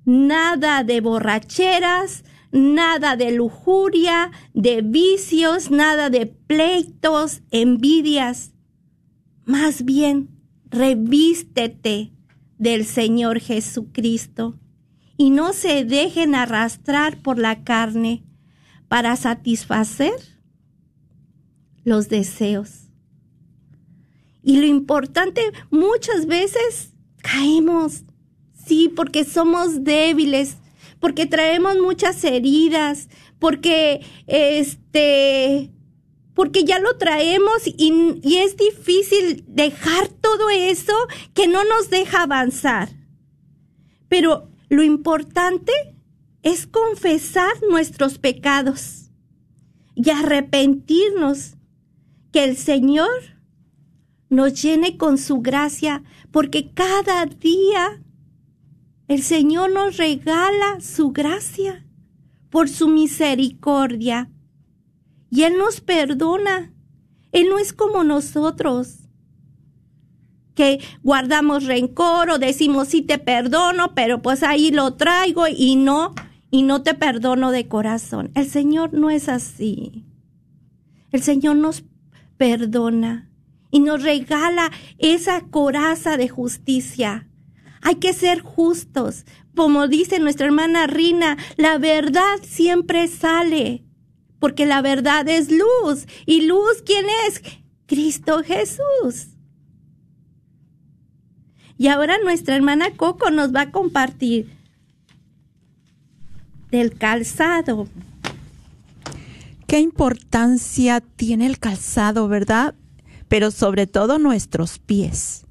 [0.05, 2.23] Nada de borracheras,
[2.55, 8.53] nada de lujuria, de vicios, nada de pleitos, envidias.
[9.45, 10.31] Más bien,
[10.71, 12.13] revístete
[12.57, 14.55] del Señor Jesucristo
[15.17, 18.23] y no se dejen arrastrar por la carne
[18.87, 20.15] para satisfacer
[21.83, 22.89] los deseos.
[24.45, 28.05] Y lo importante, muchas veces caemos,
[28.65, 30.59] sí, porque somos débiles,
[31.05, 35.71] porque traemos muchas heridas, porque este,
[36.33, 40.95] porque ya lo traemos y, y es difícil dejar todo eso
[41.35, 42.89] que no nos deja avanzar.
[44.09, 45.73] Pero lo importante
[46.43, 49.11] es confesar nuestros pecados
[49.95, 51.57] y arrepentirnos,
[52.33, 53.37] que el Señor
[54.31, 58.01] nos llene con su gracia, porque cada día
[59.09, 61.87] el Señor nos regala su gracia
[62.51, 64.31] por su misericordia.
[65.31, 66.73] Y Él nos perdona.
[67.33, 68.99] Él no es como nosotros
[70.55, 76.15] que guardamos rencor o decimos sí te perdono, pero pues ahí lo traigo y no,
[76.51, 78.31] y no te perdono de corazón.
[78.35, 80.05] El Señor no es así.
[81.11, 81.85] El Señor nos
[82.37, 83.31] perdona
[83.71, 87.29] y nos regala esa coraza de justicia.
[87.85, 89.25] Hay que ser justos.
[89.55, 93.85] Como dice nuestra hermana Rina, la verdad siempre sale
[94.45, 96.07] porque la verdad es luz.
[96.27, 97.41] ¿Y luz quién es?
[97.87, 99.29] Cristo Jesús.
[101.79, 104.51] Y ahora nuestra hermana Coco nos va a compartir
[106.71, 107.89] del calzado.
[109.67, 112.75] Qué importancia tiene el calzado, ¿verdad?
[113.29, 115.47] Pero sobre todo nuestros pies.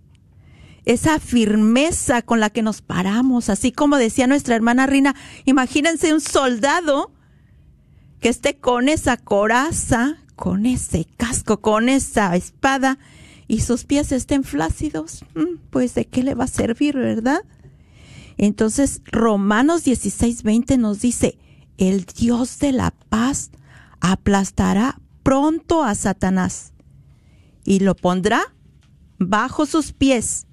[0.86, 5.16] Esa firmeza con la que nos paramos, así como decía nuestra hermana Rina,
[5.46, 7.12] imagínense un soldado
[8.20, 12.98] que esté con esa coraza, con ese casco, con esa espada
[13.48, 17.44] y sus pies estén flácidos, mm, pues de qué le va a servir, ¿verdad?
[18.38, 21.38] Entonces Romanos 16:20 nos dice,
[21.78, 23.52] el Dios de la paz
[24.00, 26.74] aplastará pronto a Satanás
[27.64, 28.54] y lo pondrá
[29.18, 30.46] bajo sus pies.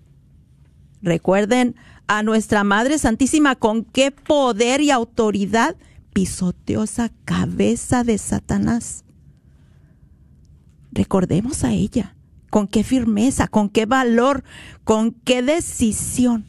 [1.03, 5.77] Recuerden a nuestra Madre Santísima con qué poder y autoridad
[6.13, 9.05] pisoteó esa cabeza de Satanás.
[10.93, 12.17] Recordemos a ella,
[12.51, 14.43] con qué firmeza, con qué valor,
[14.85, 16.47] con qué decisión.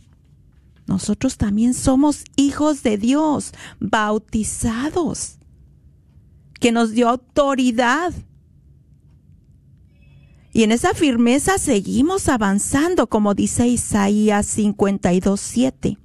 [0.87, 5.37] Nosotros también somos hijos de Dios, bautizados
[6.59, 8.13] que nos dio autoridad.
[10.53, 15.97] Y en esa firmeza seguimos avanzando, como dice Isaías 52.7.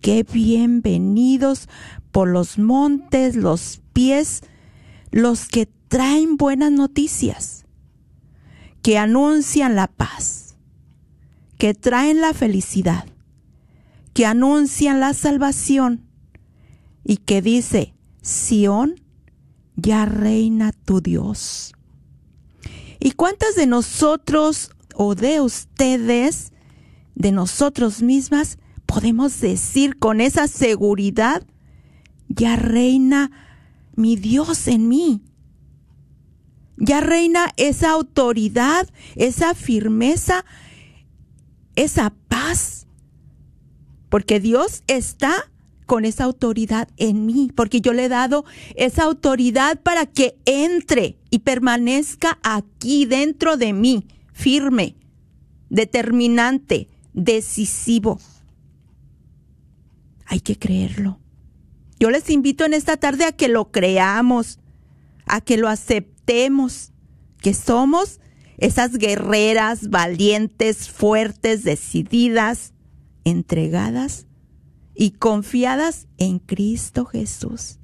[0.00, 1.68] Qué bienvenidos
[2.10, 4.42] por los montes, los pies,
[5.12, 7.66] los que traen buenas noticias,
[8.82, 10.56] que anuncian la paz,
[11.56, 13.04] que traen la felicidad,
[14.12, 16.04] que anuncian la salvación
[17.04, 18.96] y que dice, Sión
[19.76, 21.74] ya reina tu Dios.
[23.00, 26.52] ¿Y cuántas de nosotros o de ustedes,
[27.14, 31.42] de nosotros mismas, podemos decir con esa seguridad,
[32.28, 33.30] ya reina
[33.96, 35.22] mi Dios en mí?
[36.76, 40.44] Ya reina esa autoridad, esa firmeza,
[41.76, 42.86] esa paz.
[44.10, 45.49] Porque Dios está
[45.90, 48.44] con esa autoridad en mí, porque yo le he dado
[48.76, 54.94] esa autoridad para que entre y permanezca aquí dentro de mí, firme,
[55.68, 58.20] determinante, decisivo.
[60.26, 61.18] Hay que creerlo.
[61.98, 64.60] Yo les invito en esta tarde a que lo creamos,
[65.26, 66.92] a que lo aceptemos,
[67.42, 68.20] que somos
[68.58, 72.74] esas guerreras valientes, fuertes, decididas,
[73.24, 74.28] entregadas
[75.00, 77.78] y confiadas en Cristo Jesús.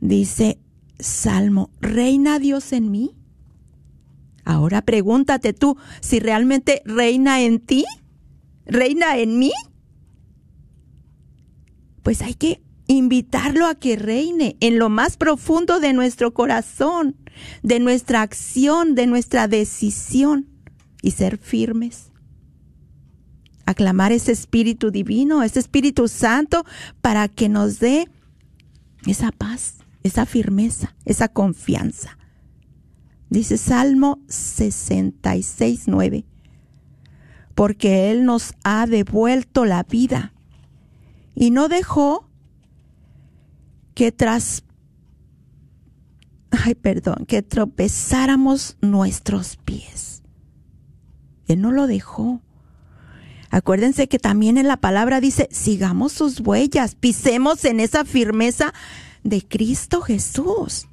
[0.00, 0.58] Dice
[0.98, 3.14] Salmo, ¿reina Dios en mí?
[4.44, 7.84] Ahora pregúntate tú si realmente reina en ti,
[8.66, 9.52] reina en mí.
[12.02, 17.14] Pues hay que invitarlo a que reine en lo más profundo de nuestro corazón,
[17.62, 20.48] de nuestra acción, de nuestra decisión
[21.02, 22.10] y ser firmes
[23.68, 26.64] aclamar ese Espíritu Divino, ese Espíritu Santo,
[27.02, 28.08] para que nos dé
[29.06, 32.16] esa paz, esa firmeza, esa confianza.
[33.28, 36.24] Dice Salmo 66, 9,
[37.54, 40.32] porque Él nos ha devuelto la vida
[41.34, 42.26] y no dejó
[43.94, 44.64] que tras,
[46.50, 50.22] ay, perdón, que tropezáramos nuestros pies.
[51.48, 52.40] Él no lo dejó.
[53.50, 58.74] Acuérdense que también en la palabra dice, sigamos sus huellas, pisemos en esa firmeza
[59.24, 60.86] de Cristo Jesús.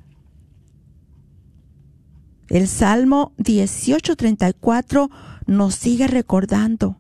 [2.48, 5.10] El Salmo 18:34
[5.48, 6.98] nos sigue recordando.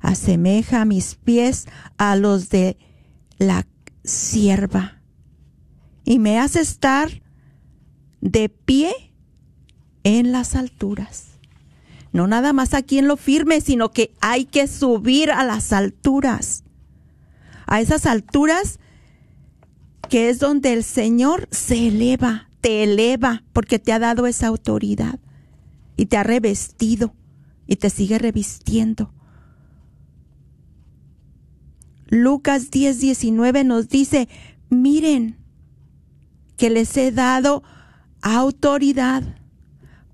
[0.00, 1.66] Asemeja mis pies
[1.98, 2.76] a los de
[3.38, 3.66] la
[4.02, 5.00] sierva
[6.04, 7.22] y me hace estar
[8.20, 8.92] de pie
[10.02, 11.31] en las alturas
[12.12, 16.62] no nada más aquí en lo firme, sino que hay que subir a las alturas.
[17.66, 18.78] A esas alturas
[20.08, 25.18] que es donde el Señor se eleva, te eleva, porque te ha dado esa autoridad
[25.96, 27.14] y te ha revestido
[27.66, 29.14] y te sigue revistiendo.
[32.08, 34.28] Lucas 10, 19 nos dice,
[34.68, 35.38] miren
[36.58, 37.62] que les he dado
[38.20, 39.22] autoridad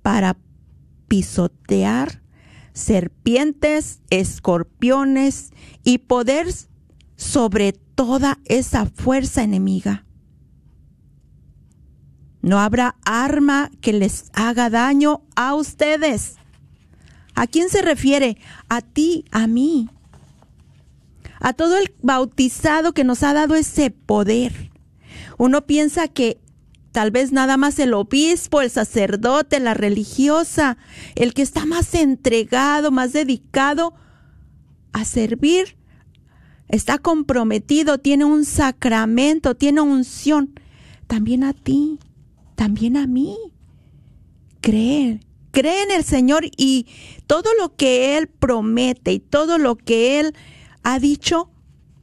[0.03, 0.37] para
[1.09, 2.23] pisotear
[2.79, 5.51] serpientes, escorpiones
[5.83, 6.47] y poder
[7.17, 10.05] sobre toda esa fuerza enemiga.
[12.41, 16.37] No habrá arma que les haga daño a ustedes.
[17.35, 18.39] ¿A quién se refiere?
[18.69, 19.89] A ti, a mí.
[21.41, 24.71] a todo el bautizado que nos ha dado ese poder.
[25.37, 26.41] Uno piensa que
[26.99, 30.79] tal vez nada más el obispo, el sacerdote, la religiosa,
[31.15, 33.95] el que está más entregado, más dedicado
[34.93, 35.77] a servir,
[36.69, 40.59] está comprometido, tiene un sacramento, tiene unción.
[41.07, 42.01] También a ti,
[42.57, 43.37] también a mí.
[44.61, 45.21] Cree,
[45.53, 46.89] cree en el Señor y
[47.29, 50.35] todo lo que Él promete y todo lo que Él
[50.83, 51.49] ha dicho,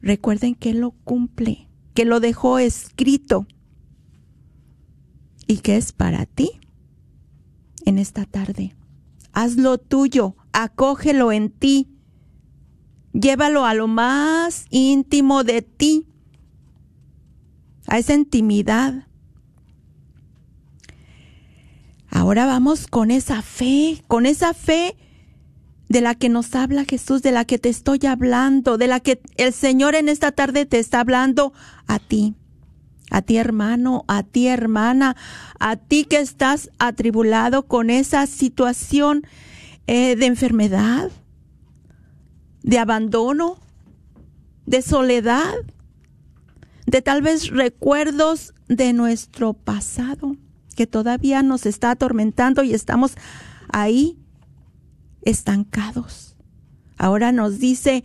[0.00, 3.46] recuerden que Él lo cumple, que lo dejó escrito
[5.46, 6.60] y que es para ti
[7.84, 8.74] en esta tarde.
[9.32, 11.88] Hazlo tuyo, acógelo en ti,
[13.12, 16.06] llévalo a lo más íntimo de ti,
[17.86, 19.06] a esa intimidad.
[22.08, 24.96] Ahora vamos con esa fe, con esa fe
[25.88, 29.20] de la que nos habla Jesús, de la que te estoy hablando, de la que
[29.36, 31.52] el Señor en esta tarde te está hablando
[31.86, 32.34] a ti,
[33.10, 35.16] a ti hermano, a ti hermana,
[35.58, 39.26] a ti que estás atribulado con esa situación
[39.86, 41.10] eh, de enfermedad,
[42.62, 43.58] de abandono,
[44.66, 45.54] de soledad,
[46.86, 50.36] de tal vez recuerdos de nuestro pasado
[50.74, 53.14] que todavía nos está atormentando y estamos
[53.72, 54.18] ahí
[55.22, 56.36] estancados.
[56.98, 58.04] Ahora nos dice,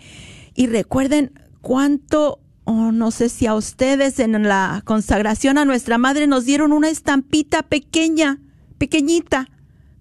[0.56, 2.39] y recuerden cuánto,
[2.74, 7.63] no sé si a ustedes en la consagración a nuestra madre nos dieron una estampita
[7.63, 8.39] pequeña,
[8.78, 9.47] pequeñita,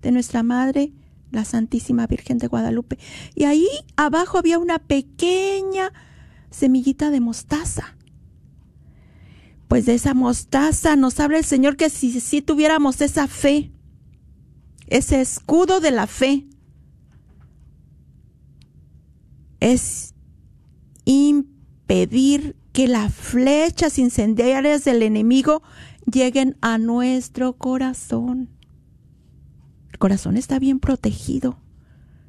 [0.03, 0.93] de nuestra madre,
[1.31, 2.99] la Santísima Virgen de Guadalupe.
[3.35, 5.93] Y ahí abajo había una pequeña
[6.51, 7.97] semillita de mostaza.
[9.69, 13.71] Pues de esa mostaza nos habla el Señor que si, si tuviéramos esa fe,
[14.89, 16.47] ese escudo de la fe,
[19.61, 20.15] es
[21.05, 25.63] impedir que las flechas incendiarias del enemigo
[26.11, 28.49] lleguen a nuestro corazón.
[29.91, 31.59] El corazón está bien protegido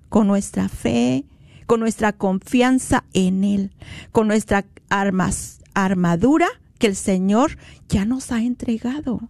[0.10, 1.26] con nuestra fe,
[1.68, 3.72] con nuestra confianza en Él,
[4.12, 6.48] con nuestra armas, armadura
[6.80, 9.30] que el Señor ya nos ha entregado.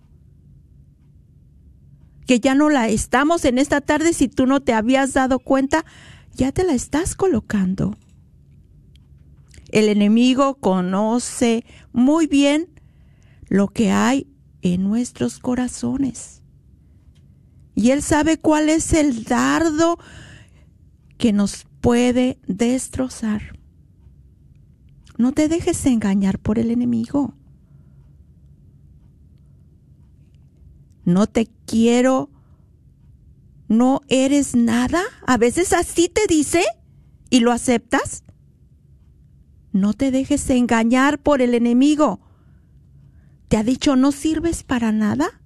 [2.25, 5.85] Que ya no la estamos en esta tarde si tú no te habías dado cuenta,
[6.33, 7.97] ya te la estás colocando.
[9.71, 12.69] El enemigo conoce muy bien
[13.47, 14.27] lo que hay
[14.61, 16.41] en nuestros corazones.
[17.73, 19.97] Y él sabe cuál es el dardo
[21.17, 23.57] que nos puede destrozar.
[25.17, 27.33] No te dejes engañar por el enemigo.
[31.05, 32.29] No te quiero
[33.71, 35.01] no eres nada?
[35.25, 36.61] ¿A veces así te dice
[37.29, 38.25] y lo aceptas?
[39.71, 42.19] No te dejes engañar por el enemigo.
[43.47, 45.41] ¿Te ha dicho no sirves para nada?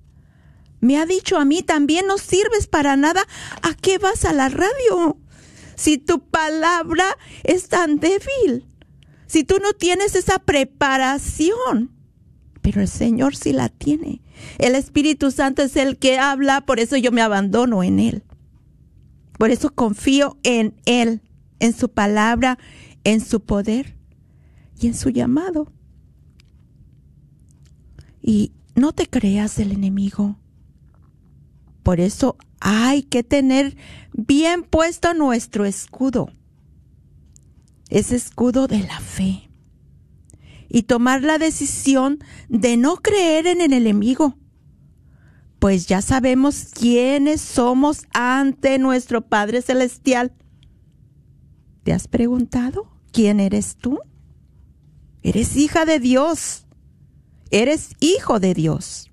[0.80, 3.22] Me ha dicho a mí también no sirves para nada.
[3.62, 5.18] ¿A qué vas a la radio?
[5.76, 7.06] Si tu palabra
[7.44, 8.66] es tan débil,
[9.28, 11.92] si tú no tienes esa preparación,
[12.62, 14.22] pero el Señor sí la tiene.
[14.58, 18.24] El Espíritu Santo es el que habla, por eso yo me abandono en Él.
[19.38, 21.22] Por eso confío en Él,
[21.60, 22.58] en su palabra,
[23.04, 23.95] en su poder
[24.80, 25.72] y en su llamado.
[28.22, 30.38] Y no te creas del enemigo.
[31.84, 33.78] Por eso hay que tener
[34.14, 36.30] bien puesto nuestro escudo.
[37.90, 39.50] Ese escudo de la fe
[40.68, 42.20] y tomar la decisión
[42.50, 44.36] de no creer en el enemigo,
[45.60, 50.34] pues ya sabemos quiénes somos ante nuestro Padre Celestial.
[51.84, 54.00] ¿Te has preguntado quién eres tú?
[55.26, 56.68] Eres hija de Dios.
[57.50, 59.10] Eres hijo de Dios.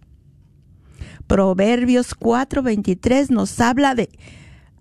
[1.26, 4.10] Proverbios 4:23 nos habla de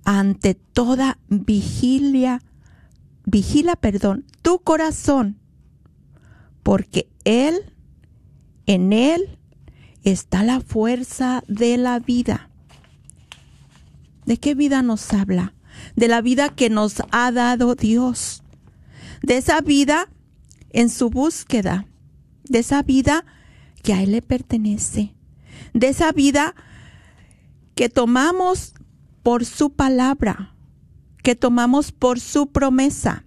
[0.04, 2.42] ante toda vigilia,
[3.24, 5.40] vigila, perdón, tu corazón
[6.64, 7.56] porque Él,
[8.66, 9.40] en Él,
[10.04, 12.50] está la fuerza de la vida.
[14.26, 15.54] ¿De qué vida nos habla?
[15.96, 18.44] De la vida que nos ha dado Dios.
[19.24, 20.10] De esa vida
[20.74, 21.86] en su búsqueda.
[22.44, 23.26] De esa vida
[23.84, 25.16] que a Él le pertenece.
[25.74, 26.56] De esa vida
[27.76, 28.74] que tomamos
[29.24, 30.56] por su palabra.
[31.24, 33.26] Que tomamos por su promesa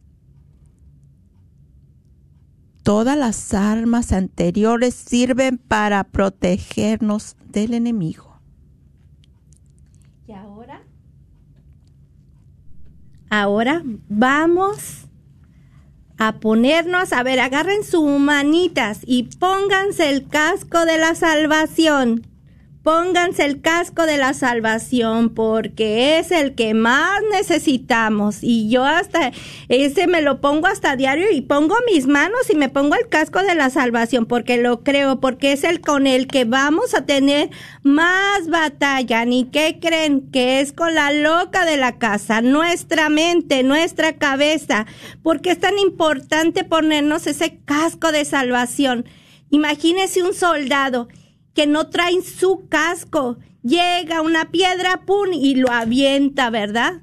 [2.84, 8.38] todas las armas anteriores sirven para protegernos del enemigo.
[10.28, 10.82] Y ahora,
[13.30, 15.09] ahora vamos
[16.19, 22.34] a ponernos, a ver, agarren sus manitas y pónganse el casco de la salvación.
[22.85, 28.41] Pónganse el casco de la salvación porque es el que más necesitamos.
[28.43, 29.32] Y yo hasta
[29.70, 33.43] ese me lo pongo hasta diario y pongo mis manos y me pongo el casco
[33.43, 37.49] de la salvación porque lo creo, porque es el con el que vamos a tener
[37.82, 39.24] más batalla.
[39.24, 44.85] Ni qué creen que es con la loca de la casa, nuestra mente, nuestra cabeza,
[45.22, 49.07] porque es tan importante ponernos ese casco de salvación.
[49.49, 51.09] Imagínese un soldado
[51.55, 53.38] que no traen su casco.
[53.62, 57.02] Llega una piedra, pum, y lo avienta, ¿verdad?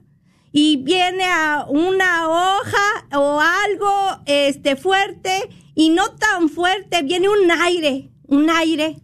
[0.52, 7.50] Y viene a una hoja o algo este fuerte y no tan fuerte, viene un
[7.50, 9.02] aire, un aire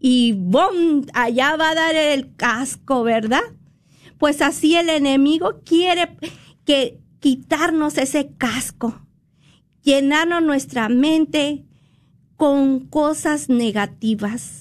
[0.00, 1.06] y ¡bum!
[1.14, 3.42] allá va a dar el casco, ¿verdad?
[4.18, 6.16] Pues así el enemigo quiere
[6.64, 9.00] que quitarnos ese casco,
[9.82, 11.64] llenarnos nuestra mente
[12.36, 14.59] con cosas negativas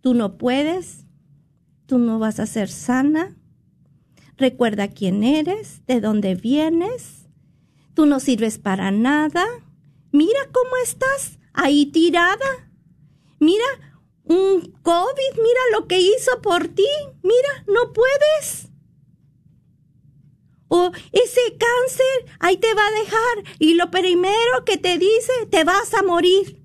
[0.00, 1.04] Tú no puedes,
[1.86, 3.36] tú no vas a ser sana.
[4.36, 7.28] Recuerda quién eres, de dónde vienes.
[7.94, 9.44] Tú no sirves para nada.
[10.12, 12.70] Mira cómo estás ahí tirada.
[13.38, 13.64] Mira
[14.24, 16.88] un COVID, mira lo que hizo por ti.
[17.22, 18.68] Mira, no puedes.
[20.68, 25.64] O ese cáncer ahí te va a dejar y lo primero que te dice, te
[25.64, 26.59] vas a morir.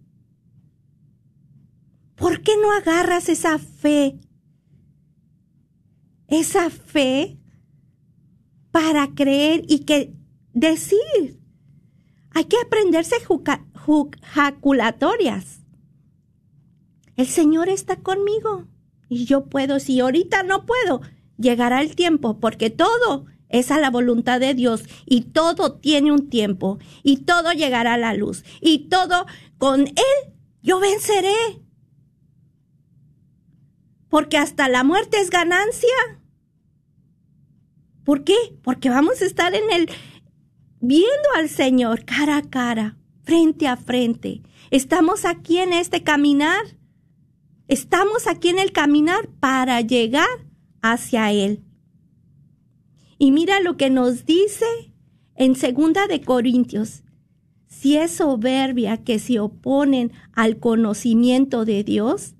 [2.25, 4.19] ¿Por qué no agarras esa fe?
[6.27, 7.37] Esa fe
[8.71, 10.15] para creer y que
[10.51, 11.39] decir.
[12.31, 13.17] Hay que aprenderse
[14.23, 15.59] jaculatorias.
[17.15, 18.65] El Señor está conmigo
[19.07, 21.01] y yo puedo, si ahorita no puedo,
[21.37, 26.27] llegará el tiempo porque todo es a la voluntad de Dios y todo tiene un
[26.31, 29.27] tiempo y todo llegará a la luz y todo
[29.59, 31.64] con Él yo venceré
[34.09, 36.21] porque hasta la muerte es ganancia.
[38.03, 38.35] ¿Por qué?
[38.61, 39.89] Porque vamos a estar en el
[40.79, 44.41] viendo al Señor cara a cara, frente a frente.
[44.69, 46.63] Estamos aquí en este caminar.
[47.67, 50.27] Estamos aquí en el caminar para llegar
[50.81, 51.63] hacia Él.
[53.17, 54.65] Y mira lo que nos dice
[55.35, 57.03] en segunda de Corintios.
[57.65, 62.35] Si es soberbia que se oponen al conocimiento de Dios,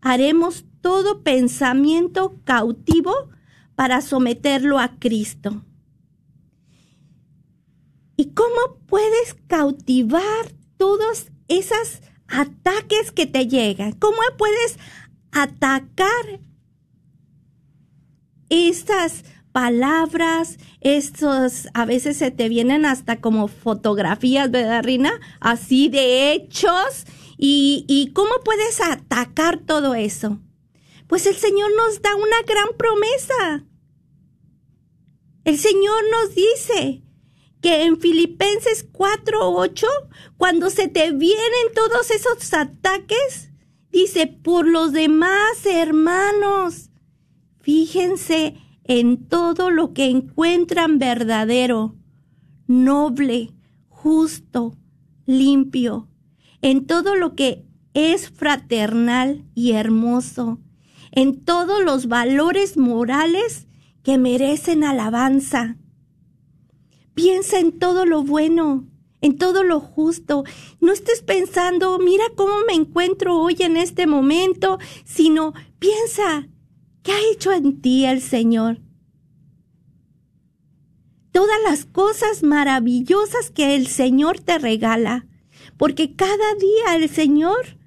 [0.00, 3.12] haremos todo pensamiento cautivo
[3.74, 5.64] para someterlo a Cristo.
[8.16, 13.92] ¿Y cómo puedes cautivar todos esos ataques que te llegan?
[13.92, 14.78] ¿Cómo puedes
[15.30, 16.40] atacar
[18.48, 25.12] estas palabras, estos a veces se te vienen hasta como fotografías, ¿verdad, Rina?
[25.40, 27.06] Así de hechos.
[27.36, 30.40] ¿Y, y cómo puedes atacar todo eso?
[31.08, 33.64] Pues el Señor nos da una gran promesa.
[35.44, 37.02] El Señor nos dice
[37.62, 39.86] que en Filipenses 4:8,
[40.36, 43.50] cuando se te vienen todos esos ataques,
[43.90, 46.90] dice, por los demás hermanos,
[47.62, 51.96] fíjense en todo lo que encuentran verdadero,
[52.66, 53.54] noble,
[53.88, 54.76] justo,
[55.24, 56.06] limpio,
[56.60, 60.60] en todo lo que es fraternal y hermoso
[61.12, 63.66] en todos los valores morales
[64.02, 65.76] que merecen alabanza.
[67.14, 68.86] Piensa en todo lo bueno,
[69.20, 70.44] en todo lo justo.
[70.80, 76.48] No estés pensando, mira cómo me encuentro hoy en este momento, sino piensa,
[77.02, 78.80] ¿qué ha hecho en ti el Señor?
[81.32, 85.26] Todas las cosas maravillosas que el Señor te regala,
[85.76, 87.78] porque cada día el Señor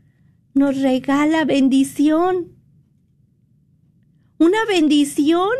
[0.53, 2.50] nos regala bendición
[4.41, 5.51] una bendición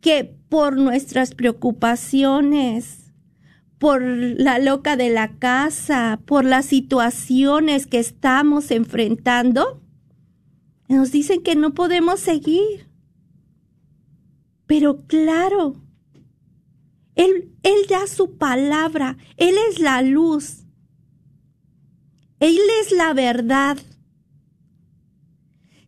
[0.00, 3.12] que por nuestras preocupaciones,
[3.78, 9.80] por la loca de la casa, por las situaciones que estamos enfrentando,
[10.88, 12.88] nos dicen que no podemos seguir.
[14.66, 15.80] Pero claro,
[17.14, 20.64] Él, Él da su palabra, Él es la luz,
[22.40, 23.78] Él es la verdad.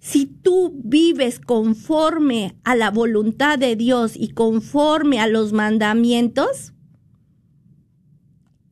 [0.07, 6.75] Si tú vives conforme a la voluntad de Dios y conforme a los mandamientos,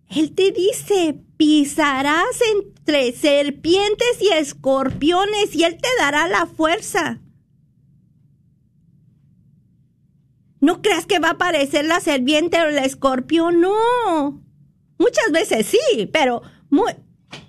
[0.08, 7.20] Él te dice, pisarás entre serpientes y escorpiones y Él te dará la fuerza.
[10.60, 14.40] No creas que va a aparecer la serpiente o el escorpión, no.
[14.98, 16.42] Muchas veces sí, pero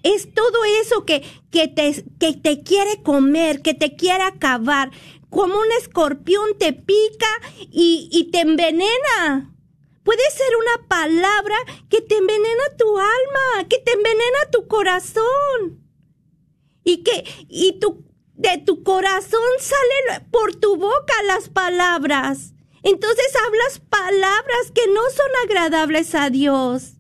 [0.04, 4.92] es todo eso que, que, te, que te quiere comer, que te quiere acabar.
[5.30, 7.28] Como un escorpión te pica
[7.72, 9.54] y, y te envenena.
[10.04, 11.56] Puede ser una palabra
[11.90, 15.84] que te envenena tu alma, que te envenena tu corazón.
[16.84, 18.06] Y que, y tu,
[18.36, 22.54] de tu corazón salen por tu boca las palabras.
[22.84, 26.95] Entonces hablas palabras que no son agradables a Dios.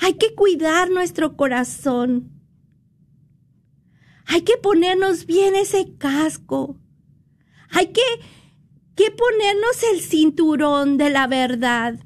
[0.00, 2.30] Hay que cuidar nuestro corazón.
[4.24, 6.76] Hay que ponernos bien ese casco.
[7.70, 8.00] Hay que,
[8.96, 12.00] que ponernos el cinturón de la verdad.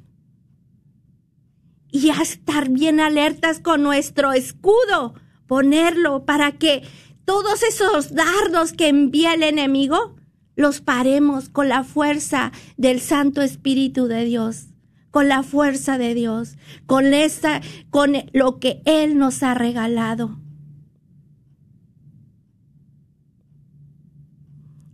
[1.88, 5.14] Y a estar bien alertas con nuestro escudo.
[5.47, 6.82] Ponerlo para que
[7.24, 10.16] todos esos dardos que envía el enemigo
[10.57, 14.74] los paremos con la fuerza del Santo Espíritu de Dios
[15.14, 16.56] con la fuerza de Dios,
[16.86, 17.60] con esta,
[17.90, 20.40] con lo que Él nos ha regalado.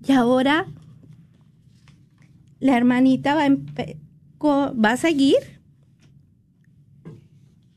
[0.06, 0.66] Y ahora
[2.58, 5.38] la hermanita va a, va a seguir.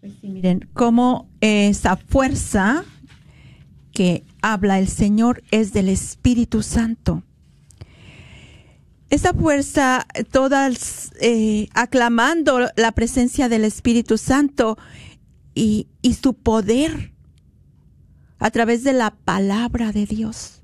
[0.01, 2.83] Pues miren, cómo esa fuerza
[3.93, 7.23] que habla el Señor es del Espíritu Santo
[9.13, 14.75] esa fuerza, todas eh, aclamando la presencia del Espíritu Santo
[15.53, 17.13] y, y su poder
[18.39, 20.63] a través de la palabra de Dios.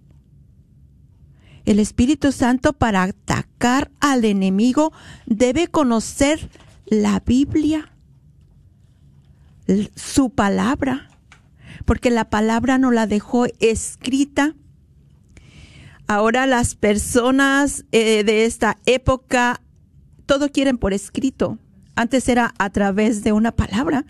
[1.66, 4.94] El Espíritu Santo para atacar al enemigo
[5.28, 6.50] debe conocer
[6.88, 7.94] la Biblia,
[9.96, 11.12] su palabra,
[11.86, 14.56] porque la palabra no la dejó escrita
[16.10, 19.62] Ahora las personas eh, de esta época
[20.26, 21.60] todo quieren por escrito.
[21.96, 24.08] Antes era a través de una palabra,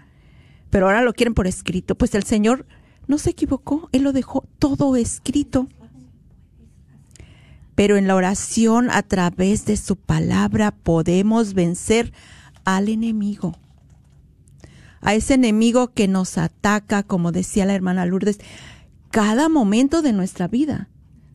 [0.70, 1.95] pero ahora lo quieren por escrito.
[1.95, 2.66] Pues el Señor
[3.08, 5.68] no se equivocó, Él lo dejó todo escrito.
[7.76, 12.14] Pero en la oración a través de su palabra podemos vencer
[12.64, 13.58] al enemigo.
[15.02, 18.39] A ese enemigo que nos ataca, como decía la hermana Lourdes,
[19.12, 20.88] cada momento de nuestra vida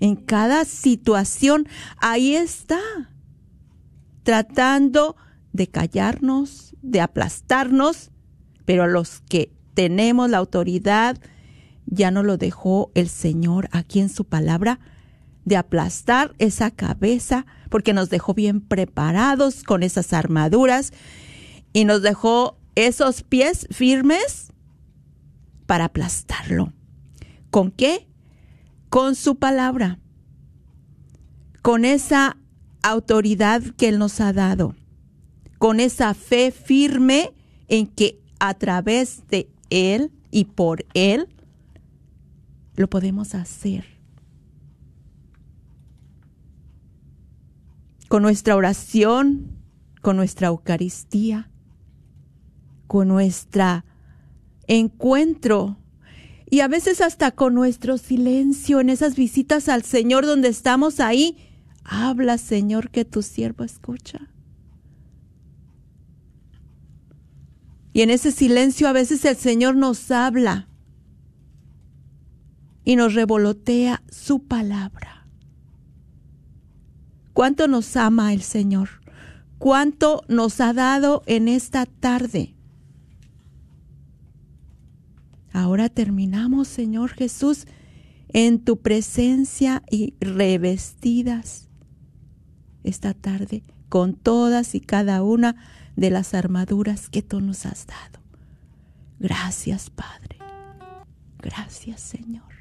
[0.04, 2.78] en cada situación, ahí está,
[4.22, 5.16] tratando
[5.54, 8.10] de callarnos, de aplastarnos,
[8.66, 11.18] pero los que tenemos la autoridad,
[11.86, 14.78] ya no lo dejó el Señor aquí en su palabra,
[15.46, 20.92] de aplastar esa cabeza, porque nos dejó bien preparados con esas armaduras
[21.72, 24.52] y nos dejó esos pies firmes
[25.64, 26.74] para aplastarlo.
[27.48, 28.06] ¿Con qué?
[28.94, 29.98] Con su palabra,
[31.62, 32.36] con esa
[32.84, 34.76] autoridad que Él nos ha dado,
[35.58, 37.32] con esa fe firme
[37.66, 41.26] en que a través de Él y por Él
[42.76, 43.84] lo podemos hacer.
[48.06, 49.58] Con nuestra oración,
[50.02, 51.50] con nuestra Eucaristía,
[52.86, 53.82] con nuestro
[54.68, 55.78] encuentro
[56.54, 61.36] y a veces hasta con nuestro silencio en esas visitas al Señor donde estamos ahí.
[61.82, 64.30] Habla, Señor, que tu siervo escucha.
[67.92, 70.68] Y en ese silencio a veces el Señor nos habla
[72.84, 75.26] y nos revolotea su palabra.
[77.32, 78.90] ¿Cuánto nos ama el Señor?
[79.58, 82.53] ¿Cuánto nos ha dado en esta tarde?
[85.54, 87.66] Ahora terminamos, Señor Jesús,
[88.28, 91.68] en tu presencia y revestidas
[92.82, 95.54] esta tarde con todas y cada una
[95.94, 98.20] de las armaduras que tú nos has dado.
[99.20, 100.38] Gracias, Padre.
[101.38, 102.52] Gracias, Señor.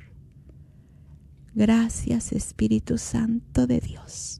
[1.56, 4.40] Gracias, Espíritu Santo de Dios.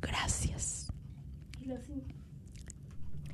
[0.00, 0.88] Gracias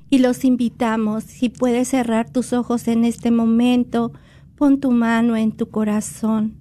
[0.09, 4.11] y los invitamos, si puedes cerrar tus ojos en este momento,
[4.55, 6.55] pon tu mano en tu corazón.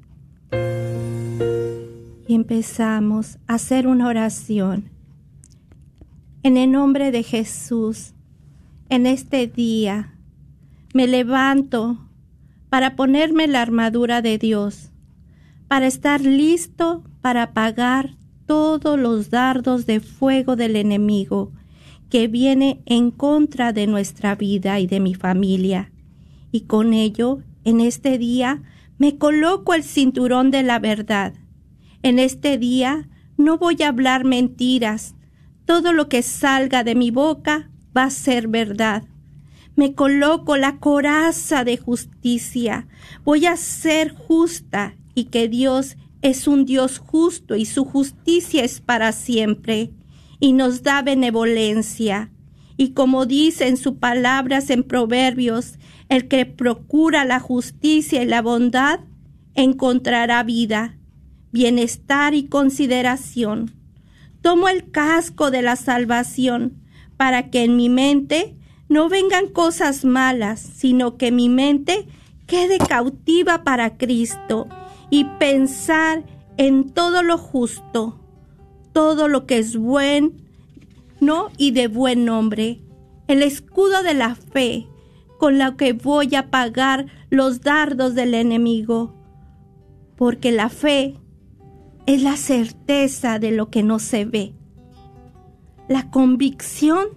[2.26, 4.90] Y empezamos a hacer una oración.
[6.42, 8.14] En el nombre de Jesús,
[8.88, 10.14] en este día,
[10.94, 11.98] me levanto
[12.70, 14.90] para ponerme la armadura de Dios,
[15.68, 18.16] para estar listo para apagar
[18.46, 21.52] todos los dardos de fuego del enemigo
[22.14, 25.90] que viene en contra de nuestra vida y de mi familia.
[26.52, 28.62] Y con ello, en este día,
[28.98, 31.34] me coloco el cinturón de la verdad.
[32.04, 35.16] En este día no voy a hablar mentiras.
[35.64, 39.02] Todo lo que salga de mi boca va a ser verdad.
[39.74, 42.86] Me coloco la coraza de justicia.
[43.24, 48.80] Voy a ser justa y que Dios es un Dios justo y su justicia es
[48.80, 49.90] para siempre
[50.40, 52.30] y nos da benevolencia.
[52.76, 55.78] Y como dice en sus palabras en Proverbios,
[56.08, 59.00] el que procura la justicia y la bondad
[59.54, 60.96] encontrará vida,
[61.52, 63.72] bienestar y consideración.
[64.42, 66.82] Tomo el casco de la salvación
[67.16, 68.56] para que en mi mente
[68.88, 72.06] no vengan cosas malas, sino que mi mente
[72.46, 74.68] quede cautiva para Cristo
[75.10, 76.24] y pensar
[76.56, 78.20] en todo lo justo,
[78.94, 80.30] todo lo que es bueno
[81.58, 82.80] y de buen nombre,
[83.28, 84.86] el escudo de la fe,
[85.38, 89.12] con la que voy a pagar los dardos del enemigo,
[90.16, 91.18] porque la fe
[92.06, 94.54] es la certeza de lo que no se ve,
[95.88, 97.08] la convicción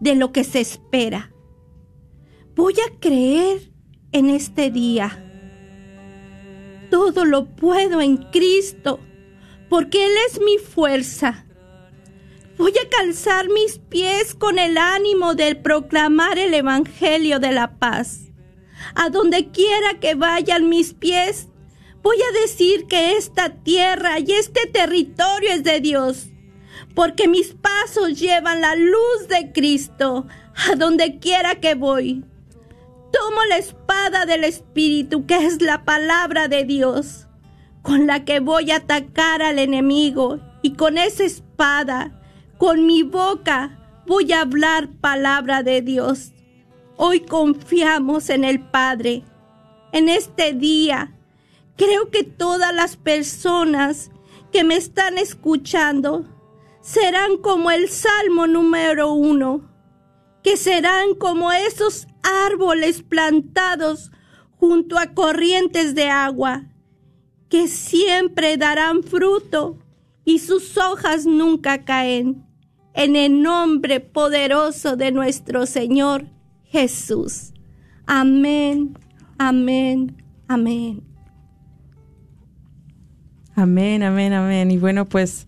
[0.00, 1.32] de lo que se espera.
[2.56, 3.70] Voy a creer
[4.12, 5.26] en este día.
[6.90, 9.00] Todo lo puedo en Cristo,
[9.70, 11.46] porque Él es mi fuerza.
[12.58, 18.32] Voy a calzar mis pies con el ánimo de proclamar el Evangelio de la paz.
[18.94, 21.48] A donde quiera que vayan mis pies,
[22.02, 26.26] voy a decir que esta tierra y este territorio es de Dios,
[26.94, 30.26] porque mis pasos llevan la luz de Cristo
[30.68, 32.24] a donde quiera que voy.
[33.12, 37.28] Tomo la espada del Espíritu, que es la palabra de Dios,
[37.82, 42.20] con la que voy a atacar al enemigo, y con esa espada
[42.58, 46.32] con mi boca voy a hablar palabra de Dios.
[46.96, 49.24] Hoy confiamos en el Padre.
[49.92, 51.16] En este día,
[51.76, 54.10] creo que todas las personas
[54.52, 56.26] que me están escuchando
[56.82, 59.62] serán como el Salmo número uno,
[60.42, 64.10] que serán como esos árboles plantados
[64.58, 66.64] junto a corrientes de agua,
[67.50, 69.76] que siempre darán fruto
[70.24, 72.46] y sus hojas nunca caen
[72.94, 76.26] en el nombre poderoso de nuestro Señor
[76.64, 77.52] Jesús.
[78.06, 78.96] Amén,
[79.36, 81.02] amén, amén.
[83.56, 84.70] Amén, amén, amén.
[84.70, 85.46] Y bueno, pues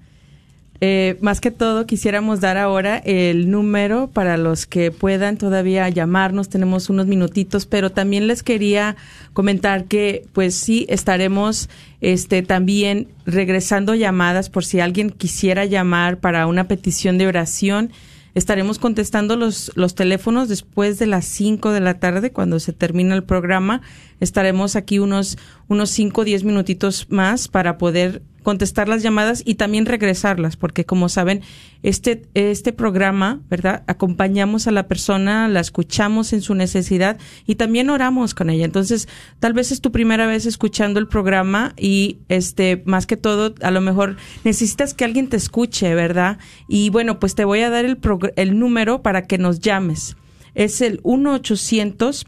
[0.85, 6.49] eh, más que todo quisiéramos dar ahora el número para los que puedan todavía llamarnos.
[6.49, 8.97] Tenemos unos minutitos, pero también les quería
[9.33, 11.68] comentar que pues sí estaremos
[12.01, 17.93] este también regresando llamadas por si alguien quisiera llamar para una petición de oración.
[18.35, 23.14] Estaremos contestando los, los teléfonos después de las 5 de la tarde, cuando se termina
[23.14, 23.83] el programa.
[24.18, 29.55] Estaremos aquí unos, unos 5 o 10 minutitos más para poder contestar las llamadas y
[29.55, 31.43] también regresarlas, porque como saben,
[31.82, 33.82] este, este programa, ¿verdad?
[33.86, 38.64] Acompañamos a la persona, la escuchamos en su necesidad y también oramos con ella.
[38.64, 39.09] Entonces,
[39.40, 43.70] tal vez es tu primera vez escuchando el programa y este, más que todo, a
[43.70, 46.38] lo mejor necesitas que alguien te escuche, ¿verdad?
[46.68, 47.99] Y bueno, pues te voy a dar el,
[48.36, 50.16] el número para que nos llames.
[50.55, 52.26] Es el 1 800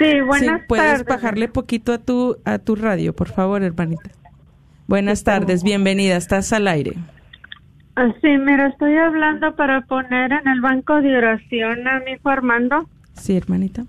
[0.00, 4.10] Sí, buenas ¿puedes bajarle poquito a tu, a tu radio, por favor, hermanita?
[4.86, 6.94] Buenas tardes, bienvenida, estás al aire.
[7.96, 12.30] Ah, sí, mira, estoy hablando para poner en el banco de oración a mi hijo
[12.30, 12.88] Armando.
[13.12, 13.84] Sí, hermanita.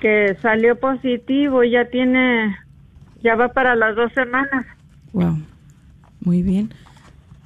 [0.00, 2.56] Que salió positivo, ya tiene,
[3.22, 4.64] ya va para las dos semanas.
[5.12, 5.36] Wow,
[6.20, 6.72] muy bien.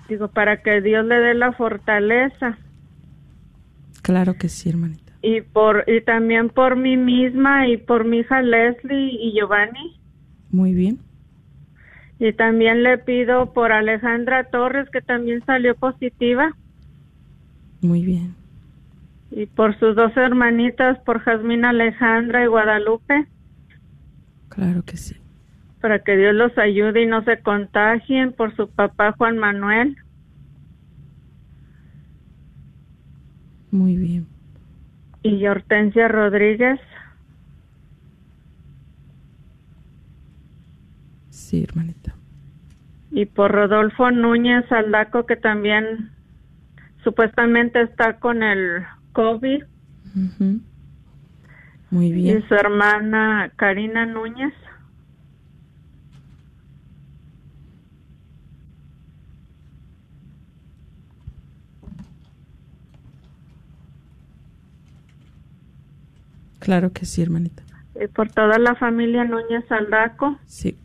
[0.09, 2.57] Digo, para que Dios le dé la fortaleza.
[4.03, 8.43] Claro que sí, hermanita y por y también por mí misma y por mi hija
[8.43, 10.01] Leslie y Giovanni.
[10.51, 10.99] Muy bien.
[12.19, 16.55] Y también le pido por Alejandra Torres que también salió positiva.
[17.81, 18.35] Muy bien.
[19.31, 23.27] Y por sus dos hermanitas, por Jazmín Alejandra y Guadalupe.
[24.51, 25.17] Claro que sí.
[25.81, 29.97] Para que Dios los ayude y no se contagien por su papá Juan Manuel.
[33.71, 34.32] Muy bien
[35.23, 36.81] y Hortensia Rodríguez.
[41.31, 42.15] Sí, hermanita.
[43.11, 46.11] Y por Rodolfo Núñez Aldaco, que también
[47.05, 49.65] supuestamente está con el COVID.
[51.91, 52.49] Muy y bien.
[52.49, 54.55] su hermana Karina Núñez.
[66.63, 67.65] Claro que sí, hermanita.
[68.01, 70.39] Y por toda la familia Núñez Aldaco.
[70.47, 70.79] Sí.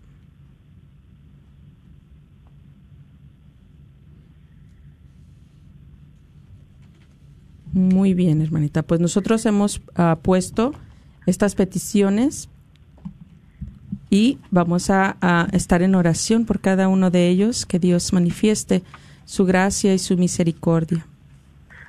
[7.73, 8.81] Muy bien, hermanita.
[8.81, 10.73] Pues nosotros hemos ah, puesto
[11.27, 12.49] estas peticiones
[14.09, 18.81] y vamos a, a estar en oración por cada uno de ellos, que Dios manifieste
[19.25, 21.05] su gracia y su misericordia.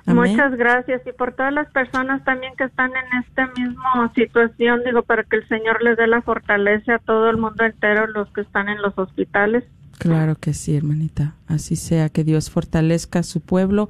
[0.09, 0.32] Amén.
[0.32, 5.02] Muchas gracias y por todas las personas también que están en esta misma situación, digo,
[5.02, 8.40] para que el Señor les dé la fortaleza a todo el mundo entero, los que
[8.40, 9.64] están en los hospitales.
[9.98, 11.34] Claro que sí, hermanita.
[11.46, 13.88] Así sea, que Dios fortalezca a su pueblo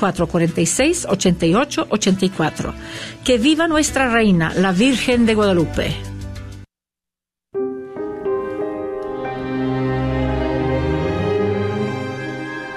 [0.00, 2.72] 446-8884.
[3.24, 5.94] Que viva nuestra reina, la Virgen de Guadalupe.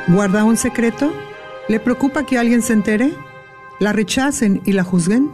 [0.08, 1.14] ¿Guarda un secreto?
[1.70, 3.14] ¿Le preocupa que alguien se entere?
[3.80, 5.32] ¿La rechacen y la juzguen?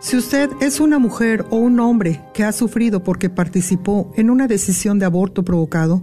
[0.00, 4.48] Si usted es una mujer o un hombre que ha sufrido porque participó en una
[4.48, 6.02] decisión de aborto provocado,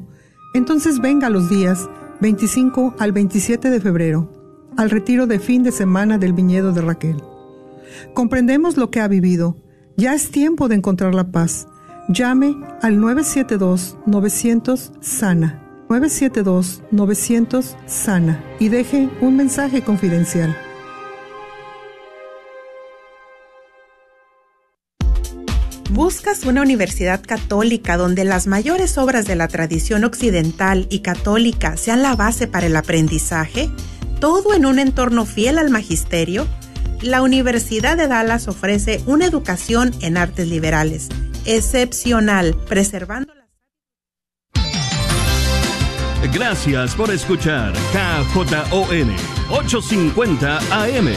[0.53, 1.89] entonces venga los días
[2.21, 4.38] 25 al 27 de febrero
[4.79, 7.21] al retiro de fin de semana del viñedo de Raquel.
[8.13, 9.57] Comprendemos lo que ha vivido.
[9.97, 11.67] Ya es tiempo de encontrar la paz.
[12.07, 15.59] Llame al 972-900-SANA.
[15.89, 20.55] 972-900-SANA y deje un mensaje confidencial.
[25.89, 32.01] ¿Buscas una universidad católica donde las mayores obras de la tradición occidental y católica sean
[32.01, 33.69] la base para el aprendizaje?
[34.19, 36.45] ¿Todo en un entorno fiel al magisterio?
[37.01, 41.07] La Universidad de Dallas ofrece una educación en artes liberales,
[41.45, 43.47] excepcional, preservando la...
[46.33, 49.15] Gracias por escuchar KJON
[49.51, 51.07] 850 AM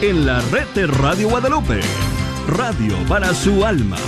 [0.00, 1.80] en la red de Radio Guadalupe.
[2.48, 3.98] Radio para su alma.